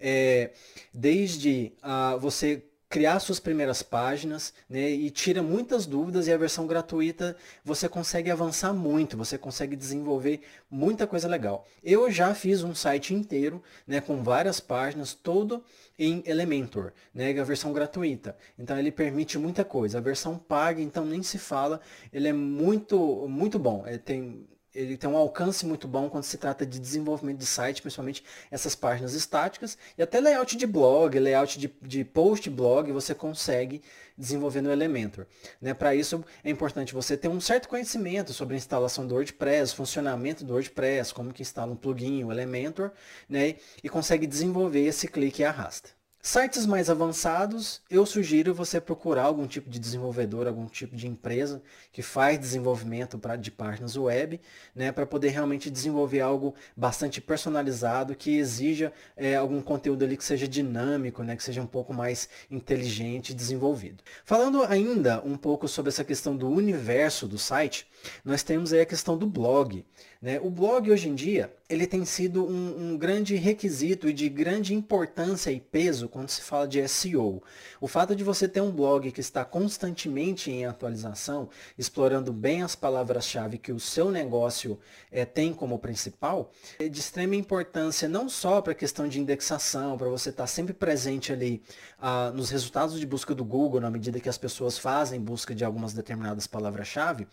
é, 0.00 0.52
desde 0.94 1.72
uh, 1.82 2.18
você 2.18 2.62
criar 2.92 3.18
suas 3.20 3.40
primeiras 3.40 3.82
páginas 3.82 4.52
né, 4.68 4.90
e 4.90 5.08
tira 5.10 5.42
muitas 5.42 5.86
dúvidas 5.86 6.26
e 6.26 6.32
a 6.32 6.36
versão 6.36 6.66
gratuita 6.66 7.34
você 7.64 7.88
consegue 7.88 8.30
avançar 8.30 8.74
muito, 8.74 9.16
você 9.16 9.38
consegue 9.38 9.74
desenvolver 9.74 10.42
muita 10.70 11.06
coisa 11.06 11.26
legal. 11.26 11.66
Eu 11.82 12.10
já 12.10 12.34
fiz 12.34 12.62
um 12.62 12.74
site 12.74 13.14
inteiro 13.14 13.62
né, 13.86 13.98
com 14.02 14.22
várias 14.22 14.60
páginas, 14.60 15.14
todo 15.14 15.64
em 15.98 16.22
Elementor, 16.26 16.92
né, 17.14 17.30
a 17.40 17.44
versão 17.44 17.72
gratuita. 17.72 18.36
Então 18.58 18.78
ele 18.78 18.92
permite 18.92 19.38
muita 19.38 19.64
coisa. 19.64 19.96
A 19.96 20.02
versão 20.02 20.36
paga, 20.36 20.82
então 20.82 21.02
nem 21.02 21.22
se 21.22 21.38
fala, 21.38 21.80
ele 22.12 22.28
é 22.28 22.32
muito, 22.34 23.26
muito 23.26 23.58
bom. 23.58 23.84
É, 23.86 23.96
tem 23.96 24.46
ele 24.74 24.96
tem 24.96 25.08
um 25.08 25.16
alcance 25.16 25.66
muito 25.66 25.86
bom 25.86 26.08
quando 26.08 26.24
se 26.24 26.38
trata 26.38 26.64
de 26.64 26.78
desenvolvimento 26.78 27.38
de 27.38 27.46
site, 27.46 27.82
principalmente 27.82 28.24
essas 28.50 28.74
páginas 28.74 29.14
estáticas, 29.14 29.76
e 29.96 30.02
até 30.02 30.20
layout 30.20 30.56
de 30.56 30.66
blog, 30.66 31.18
layout 31.18 31.58
de, 31.58 31.72
de 31.82 32.04
post 32.04 32.48
blog, 32.48 32.90
você 32.90 33.14
consegue 33.14 33.82
desenvolver 34.16 34.60
no 34.60 34.70
Elementor. 34.70 35.26
Né? 35.60 35.74
Para 35.74 35.94
isso 35.94 36.24
é 36.42 36.50
importante 36.50 36.94
você 36.94 37.16
ter 37.16 37.28
um 37.28 37.40
certo 37.40 37.68
conhecimento 37.68 38.32
sobre 38.32 38.54
a 38.54 38.58
instalação 38.58 39.06
do 39.06 39.14
WordPress, 39.14 39.74
funcionamento 39.74 40.44
do 40.44 40.54
WordPress, 40.54 41.12
como 41.12 41.32
que 41.32 41.42
instala 41.42 41.72
um 41.72 41.76
plugin, 41.76 42.24
o 42.24 42.32
Elementor, 42.32 42.92
né? 43.28 43.56
e 43.82 43.88
consegue 43.88 44.26
desenvolver 44.26 44.86
esse 44.86 45.06
clique 45.08 45.42
e 45.42 45.44
arrasta. 45.44 46.01
Sites 46.24 46.66
mais 46.66 46.88
avançados, 46.88 47.82
eu 47.90 48.06
sugiro 48.06 48.54
você 48.54 48.80
procurar 48.80 49.24
algum 49.24 49.44
tipo 49.44 49.68
de 49.68 49.80
desenvolvedor, 49.80 50.46
algum 50.46 50.66
tipo 50.66 50.94
de 50.94 51.08
empresa 51.08 51.60
que 51.90 52.00
faz 52.00 52.38
desenvolvimento 52.38 53.18
pra, 53.18 53.34
de 53.34 53.50
páginas 53.50 53.96
web, 53.96 54.40
né, 54.72 54.92
para 54.92 55.04
poder 55.04 55.30
realmente 55.30 55.68
desenvolver 55.68 56.20
algo 56.20 56.54
bastante 56.76 57.20
personalizado, 57.20 58.14
que 58.14 58.36
exija 58.38 58.92
é, 59.16 59.34
algum 59.34 59.60
conteúdo 59.60 60.04
ali 60.04 60.16
que 60.16 60.24
seja 60.24 60.46
dinâmico, 60.46 61.24
né, 61.24 61.34
que 61.34 61.42
seja 61.42 61.60
um 61.60 61.66
pouco 61.66 61.92
mais 61.92 62.28
inteligente 62.48 63.30
e 63.30 63.34
desenvolvido. 63.34 64.04
Falando 64.24 64.62
ainda 64.62 65.20
um 65.24 65.36
pouco 65.36 65.66
sobre 65.66 65.88
essa 65.88 66.04
questão 66.04 66.36
do 66.36 66.48
universo 66.48 67.26
do 67.26 67.36
site, 67.36 67.84
nós 68.24 68.42
temos 68.42 68.72
aí 68.72 68.80
a 68.80 68.86
questão 68.86 69.16
do 69.16 69.26
blog. 69.26 69.84
Né? 70.20 70.38
O 70.40 70.50
blog 70.50 70.90
hoje 70.90 71.08
em 71.08 71.14
dia 71.14 71.52
ele 71.68 71.86
tem 71.86 72.04
sido 72.04 72.44
um, 72.44 72.92
um, 72.92 72.98
grande 72.98 73.34
requisito 73.34 74.06
e 74.06 74.12
de 74.12 74.28
grande 74.28 74.74
importância 74.74 75.50
e 75.50 75.58
peso 75.58 76.06
quando 76.06 76.28
se 76.28 76.42
fala 76.42 76.68
de 76.68 76.86
SEO. 76.86 77.42
O 77.80 77.88
fato 77.88 78.14
de 78.14 78.22
você 78.22 78.46
ter 78.46 78.60
um 78.60 78.70
blog 78.70 79.10
que 79.10 79.20
está 79.20 79.42
constantemente 79.42 80.50
em 80.50 80.66
atualização, 80.66 81.48
explorando 81.78 82.30
bem 82.30 82.62
as 82.62 82.76
palavras-chave 82.76 83.56
que 83.56 83.72
o 83.72 83.80
seu 83.80 84.10
negócio 84.10 84.78
é, 85.10 85.24
tem 85.24 85.52
como 85.54 85.78
principal, 85.78 86.52
é 86.78 86.88
de 86.88 87.00
extrema 87.00 87.36
importância 87.36 88.06
não 88.06 88.28
só 88.28 88.60
para 88.60 88.72
a 88.72 88.76
questão 88.76 89.08
de 89.08 89.18
indexação, 89.18 89.96
para 89.96 90.08
você 90.08 90.28
estar 90.28 90.46
sempre 90.46 90.74
presente 90.74 91.32
ali 91.32 91.62
ah, 91.98 92.30
nos 92.34 92.50
resultados 92.50 93.00
de 93.00 93.06
busca 93.06 93.34
do 93.34 93.44
Google, 93.44 93.80
na 93.80 93.90
medida 93.90 94.20
que 94.20 94.28
as 94.28 94.38
pessoas 94.38 94.76
fazem 94.76 95.20
busca 95.20 95.54
de 95.54 95.64
algumas 95.64 95.94
determinadas 95.94 96.46
palavras-chave, 96.46 97.26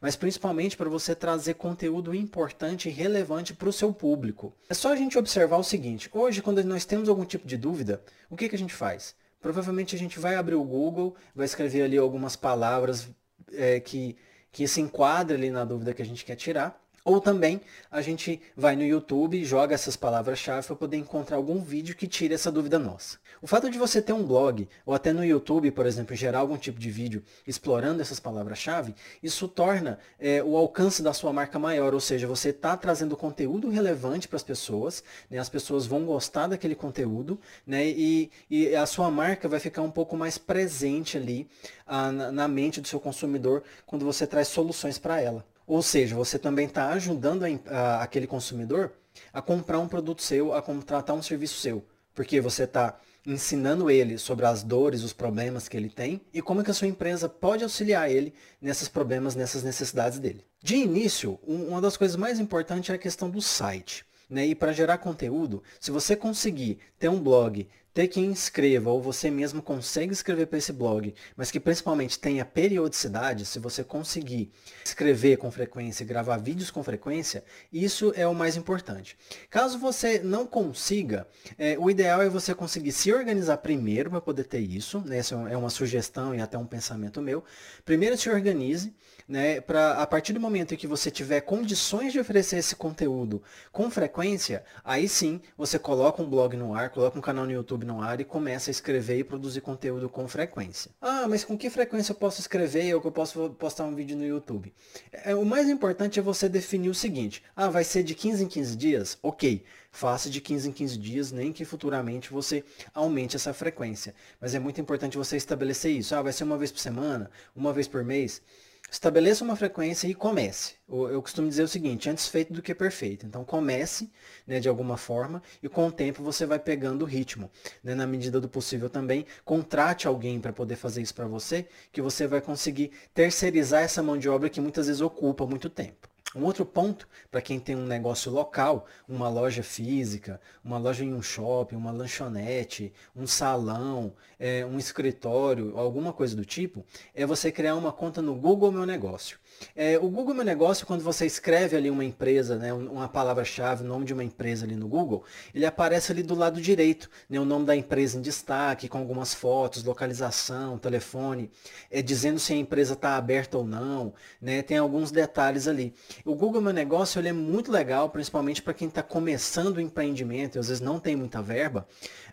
mas 0.00 0.13
principalmente 0.16 0.76
para 0.76 0.90
você 0.90 1.14
trazer 1.14 1.54
conteúdo 1.54 2.14
importante 2.14 2.88
e 2.88 2.92
relevante 2.92 3.54
para 3.54 3.68
o 3.68 3.72
seu 3.72 3.84
seu 3.84 3.92
público. 3.92 4.54
É 4.68 4.74
só 4.74 4.92
a 4.92 4.96
gente 4.96 5.18
observar 5.18 5.58
o 5.58 5.62
seguinte, 5.62 6.08
hoje 6.12 6.40
quando 6.40 6.64
nós 6.64 6.86
temos 6.86 7.08
algum 7.08 7.24
tipo 7.24 7.46
de 7.46 7.56
dúvida, 7.56 8.02
o 8.30 8.36
que, 8.36 8.48
que 8.48 8.56
a 8.56 8.58
gente 8.58 8.72
faz? 8.72 9.14
Provavelmente 9.40 9.94
a 9.94 9.98
gente 9.98 10.18
vai 10.18 10.36
abrir 10.36 10.54
o 10.54 10.64
Google, 10.64 11.14
vai 11.34 11.44
escrever 11.44 11.82
ali 11.82 11.98
algumas 11.98 12.34
palavras 12.34 13.08
é, 13.52 13.78
que, 13.78 14.16
que 14.50 14.66
se 14.66 14.80
enquadram 14.80 15.36
ali 15.36 15.50
na 15.50 15.64
dúvida 15.64 15.92
que 15.92 16.00
a 16.00 16.04
gente 16.04 16.24
quer 16.24 16.36
tirar. 16.36 16.82
Ou 17.04 17.20
também 17.20 17.60
a 17.90 18.00
gente 18.00 18.40
vai 18.56 18.74
no 18.74 18.82
YouTube 18.82 19.38
e 19.38 19.44
joga 19.44 19.74
essas 19.74 19.94
palavras-chave 19.94 20.66
para 20.66 20.76
poder 20.76 20.96
encontrar 20.96 21.36
algum 21.36 21.60
vídeo 21.60 21.94
que 21.94 22.08
tire 22.08 22.32
essa 22.32 22.50
dúvida 22.50 22.78
nossa. 22.78 23.18
O 23.42 23.46
fato 23.46 23.68
de 23.68 23.76
você 23.76 24.00
ter 24.00 24.14
um 24.14 24.24
blog, 24.24 24.66
ou 24.86 24.94
até 24.94 25.12
no 25.12 25.22
YouTube, 25.22 25.70
por 25.70 25.84
exemplo, 25.84 26.16
gerar 26.16 26.38
algum 26.38 26.56
tipo 26.56 26.80
de 26.80 26.90
vídeo 26.90 27.22
explorando 27.46 28.00
essas 28.00 28.18
palavras-chave, 28.18 28.94
isso 29.22 29.46
torna 29.46 29.98
é, 30.18 30.42
o 30.42 30.56
alcance 30.56 31.02
da 31.02 31.12
sua 31.12 31.30
marca 31.30 31.58
maior, 31.58 31.92
ou 31.92 32.00
seja, 32.00 32.26
você 32.26 32.48
está 32.48 32.74
trazendo 32.74 33.18
conteúdo 33.18 33.68
relevante 33.68 34.26
para 34.26 34.36
as 34.36 34.42
pessoas, 34.42 35.04
né, 35.28 35.38
as 35.38 35.50
pessoas 35.50 35.84
vão 35.84 36.06
gostar 36.06 36.46
daquele 36.46 36.74
conteúdo, 36.74 37.38
né, 37.66 37.86
e, 37.86 38.30
e, 38.50 38.74
a 38.74 38.86
sua 38.86 39.10
marca 39.10 39.46
vai 39.46 39.60
ficar 39.60 39.82
um 39.82 39.90
pouco 39.90 40.16
mais 40.16 40.38
presente 40.38 41.18
ali 41.18 41.46
a, 41.86 42.10
na, 42.10 42.32
na 42.32 42.48
mente 42.48 42.80
do 42.80 42.88
seu 42.88 42.98
consumidor 42.98 43.62
quando 43.84 44.06
você 44.06 44.26
traz 44.26 44.48
soluções 44.48 44.98
para 44.98 45.20
ela. 45.20 45.44
Ou 45.66 45.82
seja, 45.82 46.14
você 46.14 46.38
também 46.38 46.66
está 46.66 46.88
ajudando 46.90 47.44
a, 47.44 47.48
a, 47.70 48.02
aquele 48.02 48.26
consumidor 48.26 48.92
a 49.32 49.40
comprar 49.40 49.78
um 49.78 49.88
produto 49.88 50.22
seu, 50.22 50.52
a 50.52 50.60
contratar 50.60 51.14
um 51.16 51.22
serviço 51.22 51.60
seu. 51.60 51.84
Porque 52.14 52.40
você 52.40 52.64
está 52.64 52.98
ensinando 53.26 53.90
ele 53.90 54.18
sobre 54.18 54.44
as 54.44 54.62
dores, 54.62 55.02
os 55.02 55.12
problemas 55.12 55.66
que 55.66 55.76
ele 55.76 55.88
tem 55.88 56.20
e 56.32 56.42
como 56.42 56.62
que 56.62 56.70
a 56.70 56.74
sua 56.74 56.88
empresa 56.88 57.28
pode 57.28 57.64
auxiliar 57.64 58.10
ele 58.10 58.34
nesses 58.60 58.88
problemas, 58.88 59.34
nessas 59.34 59.62
necessidades 59.62 60.18
dele. 60.18 60.44
De 60.62 60.76
início, 60.76 61.38
um, 61.46 61.68
uma 61.68 61.80
das 61.80 61.96
coisas 61.96 62.16
mais 62.16 62.38
importantes 62.38 62.90
é 62.90 62.94
a 62.94 62.98
questão 62.98 63.30
do 63.30 63.40
site. 63.40 64.04
Né? 64.28 64.46
E 64.46 64.54
para 64.54 64.72
gerar 64.72 64.98
conteúdo, 64.98 65.62
se 65.80 65.90
você 65.90 66.14
conseguir 66.14 66.78
ter 66.98 67.08
um 67.08 67.22
blog, 67.22 67.66
ter 67.94 68.08
quem 68.08 68.32
escreva, 68.32 68.90
ou 68.90 69.00
você 69.00 69.30
mesmo 69.30 69.62
consegue 69.62 70.12
escrever 70.12 70.46
para 70.46 70.58
esse 70.58 70.72
blog, 70.72 71.14
mas 71.36 71.52
que 71.52 71.60
principalmente 71.60 72.18
tenha 72.18 72.44
periodicidade, 72.44 73.46
se 73.46 73.60
você 73.60 73.84
conseguir 73.84 74.50
escrever 74.84 75.36
com 75.36 75.48
frequência 75.48 76.02
e 76.02 76.06
gravar 76.06 76.38
vídeos 76.38 76.72
com 76.72 76.82
frequência, 76.82 77.44
isso 77.72 78.12
é 78.16 78.26
o 78.26 78.34
mais 78.34 78.56
importante. 78.56 79.16
Caso 79.48 79.78
você 79.78 80.18
não 80.18 80.44
consiga, 80.44 81.26
é, 81.56 81.78
o 81.78 81.88
ideal 81.88 82.20
é 82.20 82.28
você 82.28 82.52
conseguir 82.52 82.90
se 82.90 83.12
organizar 83.12 83.58
primeiro 83.58 84.10
para 84.10 84.20
poder 84.20 84.44
ter 84.44 84.58
isso, 84.58 85.00
né? 85.06 85.18
essa 85.18 85.36
é 85.48 85.56
uma 85.56 85.70
sugestão 85.70 86.34
e 86.34 86.40
até 86.40 86.58
um 86.58 86.66
pensamento 86.66 87.22
meu. 87.22 87.44
Primeiro 87.84 88.18
se 88.18 88.28
organize, 88.28 88.92
né, 89.28 89.60
para 89.60 89.94
a 89.94 90.06
partir 90.06 90.32
do 90.32 90.40
momento 90.40 90.74
em 90.74 90.76
que 90.76 90.86
você 90.86 91.10
tiver 91.10 91.40
condições 91.40 92.12
de 92.12 92.20
oferecer 92.20 92.56
esse 92.56 92.76
conteúdo 92.76 93.42
com 93.72 93.90
frequência, 93.90 94.64
aí 94.84 95.08
sim 95.08 95.40
você 95.56 95.78
coloca 95.78 96.22
um 96.22 96.28
blog 96.28 96.56
no 96.56 96.74
ar, 96.74 96.90
coloca 96.90 97.18
um 97.18 97.22
canal 97.22 97.44
no 97.44 97.52
YouTube 97.52 97.84
no 97.84 98.00
ar 98.02 98.20
e 98.20 98.24
começa 98.24 98.70
a 98.70 98.72
escrever 98.72 99.18
e 99.18 99.24
produzir 99.24 99.60
conteúdo 99.60 100.08
com 100.08 100.28
frequência. 100.28 100.90
Ah, 101.00 101.26
mas 101.28 101.44
com 101.44 101.56
que 101.56 101.70
frequência 101.70 102.12
eu 102.12 102.16
posso 102.16 102.40
escrever 102.40 102.94
ou 102.94 103.00
que 103.00 103.06
eu 103.06 103.12
posso 103.12 103.50
postar 103.58 103.84
um 103.84 103.94
vídeo 103.94 104.16
no 104.16 104.26
YouTube? 104.26 104.72
É, 105.12 105.34
o 105.34 105.44
mais 105.44 105.68
importante 105.68 106.18
é 106.18 106.22
você 106.22 106.48
definir 106.48 106.90
o 106.90 106.94
seguinte, 106.94 107.42
ah, 107.56 107.68
vai 107.68 107.84
ser 107.84 108.02
de 108.02 108.14
15 108.14 108.44
em 108.44 108.48
15 108.48 108.76
dias? 108.76 109.18
Ok, 109.22 109.64
faça 109.90 110.28
de 110.28 110.40
15 110.40 110.68
em 110.68 110.72
15 110.72 110.98
dias, 110.98 111.32
nem 111.32 111.52
que 111.52 111.64
futuramente 111.64 112.30
você 112.30 112.64
aumente 112.92 113.36
essa 113.36 113.54
frequência. 113.54 114.14
Mas 114.40 114.54
é 114.54 114.58
muito 114.58 114.80
importante 114.80 115.16
você 115.16 115.36
estabelecer 115.36 115.92
isso. 115.92 116.14
Ah, 116.14 116.22
vai 116.22 116.32
ser 116.32 116.44
uma 116.44 116.58
vez 116.58 116.72
por 116.72 116.80
semana, 116.80 117.30
uma 117.54 117.72
vez 117.72 117.86
por 117.86 118.04
mês. 118.04 118.42
Estabeleça 118.90 119.42
uma 119.42 119.56
frequência 119.56 120.06
e 120.06 120.14
comece. 120.14 120.74
Eu 120.88 121.20
costumo 121.20 121.48
dizer 121.48 121.64
o 121.64 121.68
seguinte, 121.68 122.08
antes 122.08 122.28
feito 122.28 122.52
do 122.52 122.62
que 122.62 122.74
perfeito. 122.74 123.26
Então 123.26 123.44
comece 123.44 124.10
né, 124.46 124.60
de 124.60 124.68
alguma 124.68 124.96
forma 124.96 125.42
e 125.62 125.68
com 125.68 125.88
o 125.88 125.92
tempo 125.92 126.22
você 126.22 126.46
vai 126.46 126.58
pegando 126.58 127.02
o 127.02 127.06
ritmo. 127.06 127.50
Né, 127.82 127.94
na 127.94 128.06
medida 128.06 128.40
do 128.40 128.48
possível 128.48 128.88
também, 128.88 129.26
contrate 129.44 130.06
alguém 130.06 130.40
para 130.40 130.52
poder 130.52 130.76
fazer 130.76 131.02
isso 131.02 131.14
para 131.14 131.26
você, 131.26 131.66
que 131.90 132.00
você 132.00 132.26
vai 132.26 132.40
conseguir 132.40 132.92
terceirizar 133.12 133.82
essa 133.82 134.02
mão 134.02 134.16
de 134.16 134.28
obra 134.28 134.48
que 134.48 134.60
muitas 134.60 134.86
vezes 134.86 135.00
ocupa 135.00 135.44
muito 135.44 135.68
tempo. 135.68 136.13
Um 136.34 136.42
outro 136.42 136.66
ponto, 136.66 137.08
para 137.30 137.40
quem 137.40 137.60
tem 137.60 137.76
um 137.76 137.86
negócio 137.86 138.30
local, 138.30 138.86
uma 139.08 139.28
loja 139.28 139.62
física, 139.62 140.40
uma 140.64 140.78
loja 140.78 141.04
em 141.04 141.14
um 141.14 141.22
shopping, 141.22 141.76
uma 141.76 141.92
lanchonete, 141.92 142.92
um 143.14 143.26
salão, 143.26 144.12
é, 144.38 144.66
um 144.66 144.76
escritório, 144.76 145.78
alguma 145.78 146.12
coisa 146.12 146.34
do 146.34 146.44
tipo, 146.44 146.84
é 147.14 147.24
você 147.24 147.52
criar 147.52 147.76
uma 147.76 147.92
conta 147.92 148.20
no 148.20 148.34
Google 148.34 148.72
Meu 148.72 148.84
Negócio. 148.84 149.38
É, 149.74 149.98
o 149.98 150.08
Google 150.08 150.34
Meu 150.34 150.44
Negócio, 150.44 150.86
quando 150.86 151.02
você 151.02 151.26
escreve 151.26 151.76
ali 151.76 151.90
uma 151.90 152.04
empresa, 152.04 152.56
né, 152.56 152.72
uma 152.72 153.08
palavra-chave, 153.08 153.84
o 153.84 153.86
nome 153.86 154.04
de 154.04 154.12
uma 154.12 154.24
empresa 154.24 154.64
ali 154.64 154.76
no 154.76 154.88
Google, 154.88 155.24
ele 155.54 155.66
aparece 155.66 156.12
ali 156.12 156.22
do 156.22 156.34
lado 156.34 156.60
direito, 156.60 157.10
né, 157.28 157.38
o 157.38 157.44
nome 157.44 157.66
da 157.66 157.74
empresa 157.74 158.18
em 158.18 158.20
destaque, 158.20 158.88
com 158.88 158.98
algumas 158.98 159.34
fotos, 159.34 159.84
localização, 159.84 160.78
telefone, 160.78 161.50
é, 161.90 162.02
dizendo 162.02 162.38
se 162.38 162.52
a 162.52 162.56
empresa 162.56 162.94
está 162.94 163.16
aberta 163.16 163.58
ou 163.58 163.64
não, 163.64 164.14
né, 164.40 164.62
tem 164.62 164.76
alguns 164.76 165.10
detalhes 165.10 165.66
ali. 165.66 165.94
O 166.24 166.34
Google 166.34 166.60
Meu 166.60 166.72
Negócio 166.72 167.18
ele 167.18 167.28
é 167.28 167.32
muito 167.32 167.70
legal, 167.70 168.10
principalmente 168.10 168.62
para 168.62 168.74
quem 168.74 168.88
está 168.88 169.02
começando 169.02 169.76
o 169.76 169.80
empreendimento 169.80 170.56
e 170.56 170.58
às 170.58 170.68
vezes 170.68 170.80
não 170.80 170.98
tem 170.98 171.16
muita 171.16 171.42
verba. 171.42 171.86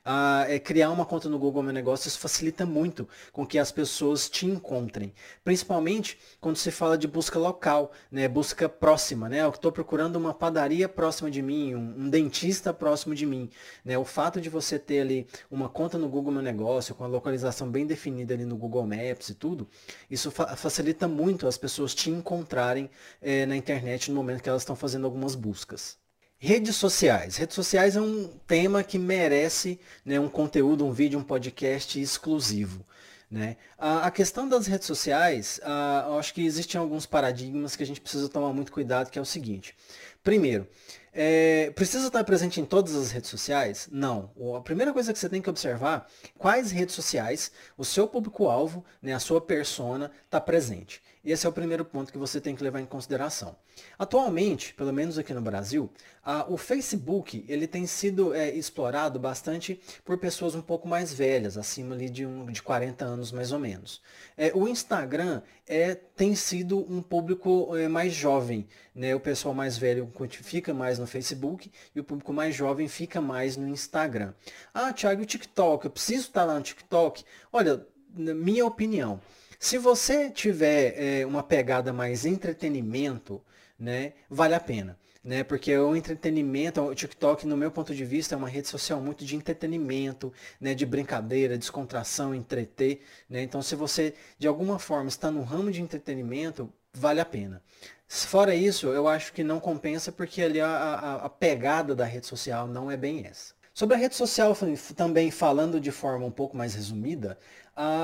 Uh, 0.04 0.50
é 0.50 0.58
criar 0.58 0.90
uma 0.90 1.06
conta 1.06 1.30
no 1.30 1.38
Google 1.38 1.62
Meu 1.62 1.72
Negócio, 1.72 2.08
isso 2.08 2.18
facilita 2.18 2.66
muito 2.66 3.08
com 3.32 3.46
que 3.46 3.60
as 3.60 3.72
pessoas 3.72 4.28
te 4.28 4.48
encontrem. 4.48 5.14
Principalmente 5.44 6.18
quando 6.40 6.56
se 6.56 6.72
fala 6.72 6.98
de 6.98 7.08
busca 7.08 7.38
local, 7.38 7.92
né? 8.12 8.28
busca 8.28 8.68
próxima. 8.68 9.30
Né? 9.30 9.44
Eu 9.44 9.50
estou 9.50 9.72
procurando 9.72 10.16
uma 10.16 10.34
padaria 10.34 10.90
próxima 10.90 11.30
de 11.30 11.44
mim, 11.44 11.76
um, 11.76 12.06
um, 12.06 12.10
dentista 12.10 12.74
próximo 12.74 13.14
de 13.14 13.28
mim. 13.28 13.48
Né? 13.86 13.96
O 13.96 14.04
fato 14.04 14.42
de 14.42 14.50
você 14.50 14.80
ter 14.80 15.02
ali 15.02 15.28
uma 15.52 15.70
conta 15.70 16.00
no 16.00 16.10
Google 16.10 16.34
Meu 16.34 16.42
Negócio, 16.42 16.96
com 16.96 17.04
a 17.04 17.08
localização 17.08 17.70
bem 17.70 17.86
definida 17.86 18.34
ali 18.34 18.44
no 18.46 18.58
Google 18.58 18.88
Maps 18.88 19.30
e 19.30 19.36
tudo, 19.36 19.70
isso 20.10 20.32
fa 20.32 20.56
facilita 20.56 21.08
muito 21.08 21.48
as 21.48 21.58
pessoas 21.58 21.94
te 21.94 22.10
encontrarem 22.10 22.90
eh, 23.22 23.46
na 23.46 23.56
internet 23.56 24.10
no 24.10 24.16
momento 24.16 24.42
que 24.42 24.50
elas 24.50 24.64
estão 24.64 24.76
fazendo 24.76 25.06
algumas 25.06 25.36
buscas. 25.36 26.01
Redes 26.44 26.76
sociais. 26.76 27.38
Redes 27.38 27.54
sociais 27.54 27.96
é 27.96 28.02
um 28.02 28.28
tema 28.48 28.84
que 28.84 28.98
merece 28.98 29.80
né, 30.04 30.20
um 30.20 30.28
conteúdo, 30.28 30.84
um 30.84 30.92
vídeo, 30.92 31.20
um 31.20 31.24
podcast 31.24 32.02
exclusivo. 32.02 32.84
Né? 33.30 33.58
A, 33.78 34.08
a 34.08 34.12
questão 34.12 34.50
das 34.50 34.66
redes 34.66 34.88
sociais, 34.88 35.62
a, 35.64 36.06
eu 36.08 36.18
acho 36.18 36.34
que 36.34 36.44
existem 36.44 36.82
alguns 36.82 37.06
paradigmas 37.06 37.76
que 37.76 37.84
a 37.84 37.86
gente 37.86 38.02
precisa 38.02 38.28
tomar 38.28 38.52
muito 38.54 38.72
cuidado, 38.72 39.12
que 39.12 39.20
é 39.20 39.22
o 39.22 39.26
seguinte. 39.26 39.76
Primeiro, 40.24 40.68
é, 41.14 41.70
precisa 41.76 42.08
estar 42.08 42.24
presente 42.24 42.60
em 42.60 42.66
todas 42.66 42.96
as 42.96 43.12
redes 43.12 43.30
sociais? 43.30 43.88
Não. 43.92 44.32
A 44.58 44.62
primeira 44.62 44.92
coisa 44.92 45.14
que 45.14 45.20
você 45.20 45.30
tem 45.30 45.44
que 45.44 45.50
observar, 45.50 46.10
quais 46.40 46.72
redes 46.72 46.96
sociais 46.96 47.52
o 47.78 47.86
seu 47.86 48.08
público-alvo, 48.08 48.84
né, 49.00 49.14
a 49.14 49.20
sua 49.20 49.42
persona, 49.42 50.12
está 50.26 50.42
presente. 50.42 51.04
Esse 51.24 51.46
é 51.46 51.50
o 51.50 51.54
primeiro 51.54 51.86
ponto 51.86 52.12
que 52.12 52.18
você 52.18 52.42
tem 52.42 52.56
que 52.56 52.64
levar 52.64 52.82
em 52.82 52.86
consideração. 52.86 53.56
Atualmente, 53.98 54.74
pelo 54.74 54.92
menos 54.92 55.18
aqui 55.18 55.34
no 55.34 55.42
Brasil, 55.42 55.90
Ah, 56.24 56.46
o 56.48 56.56
Facebook 56.56 57.44
ele 57.48 57.66
tem 57.66 57.88
sido 57.88 58.34
é, 58.34 58.52
explorado 58.52 59.20
bastante 59.20 59.82
por 60.06 60.20
pessoas 60.20 60.54
um 60.54 60.62
pouco 60.62 60.88
mais 60.88 61.12
velhas, 61.12 61.58
acima 61.58 61.96
ali 61.96 62.12
de, 62.12 62.26
um, 62.28 62.46
de 62.46 62.62
40 62.62 63.04
anos 63.04 63.32
mais 63.32 63.52
ou 63.52 63.58
menos. 63.60 64.02
É, 64.38 64.52
o 64.54 64.68
Instagram 64.68 65.42
é, 65.68 65.96
tem 65.96 66.36
sido 66.36 66.80
um 66.92 67.02
público 67.02 67.76
é, 67.76 67.88
mais 67.88 68.14
jovem. 68.14 68.68
Né? 68.94 69.16
O 69.16 69.20
pessoal 69.20 69.54
mais 69.56 69.78
velho 69.78 70.12
fica 70.44 70.74
mais 70.74 71.00
no 71.00 71.08
Facebook 71.08 71.72
e 71.96 72.00
o 72.00 72.04
público 72.04 72.32
mais 72.32 72.54
jovem 72.56 72.88
fica 72.88 73.20
mais 73.20 73.58
no 73.58 73.68
Instagram. 73.68 74.34
Ah, 74.74 74.94
Thiago, 74.94 75.24
o 75.24 75.26
TikTok, 75.26 75.86
eu 75.86 75.92
preciso 75.92 76.28
estar 76.28 76.46
lá 76.46 76.56
no 76.56 76.62
TikTok? 76.62 77.24
Olha, 77.52 77.86
minha 78.14 78.66
opinião, 78.66 79.20
se 79.62 79.78
você 79.78 80.30
tiver 80.30 81.22
é, 81.22 81.26
uma 81.26 81.42
pegada 81.42 81.94
mais 81.94 82.26
entretenimento, 82.26 83.42
né, 83.80 84.14
vale 84.30 84.56
a 84.56 84.60
pena 84.60 84.98
né? 85.24 85.44
Porque 85.44 85.76
o 85.78 85.96
entretenimento, 85.96 86.82
o 86.82 86.96
TikTok, 86.96 87.46
no 87.46 87.56
meu 87.56 87.72
ponto 87.72 87.94
de 87.94 88.04
vista, 88.04 88.36
é 88.36 88.38
uma 88.38 88.50
rede 88.50 88.68
social 88.68 89.00
muito 89.00 89.24
de 89.26 89.36
entretenimento, 89.36 90.34
né? 90.60 90.74
De 90.74 90.86
brincadeira, 90.86 91.58
descontração, 91.58 92.34
entreter, 92.34 93.02
né? 93.30 93.42
Então, 93.44 93.62
se 93.62 93.76
você 93.76 94.14
de 94.38 94.48
alguma 94.48 94.80
forma 94.80 95.10
está 95.10 95.30
no 95.32 95.44
ramo 95.44 95.72
de 95.72 95.82
entretenimento, 95.82 96.72
vale 96.94 97.20
a 97.22 97.26
pena. 97.26 97.62
Fora 98.08 98.54
isso, 98.56 98.88
eu 98.88 99.08
acho 99.08 99.32
que 99.34 99.44
não 99.44 99.60
compensa 99.60 100.12
porque 100.12 100.42
ali 100.42 100.60
a, 100.60 100.68
a, 100.68 101.16
a 101.26 101.30
pegada 101.30 101.96
da 101.96 102.06
rede 102.06 102.28
social 102.28 102.68
não 102.68 102.92
é 102.92 102.98
bem 102.98 103.26
essa. 103.26 103.54
Sobre 103.82 103.96
a 103.96 103.98
rede 103.98 104.14
social 104.14 104.56
também 104.96 105.32
falando 105.32 105.80
de 105.80 105.90
forma 105.90 106.24
um 106.24 106.30
pouco 106.30 106.56
mais 106.56 106.76
resumida, 106.76 107.36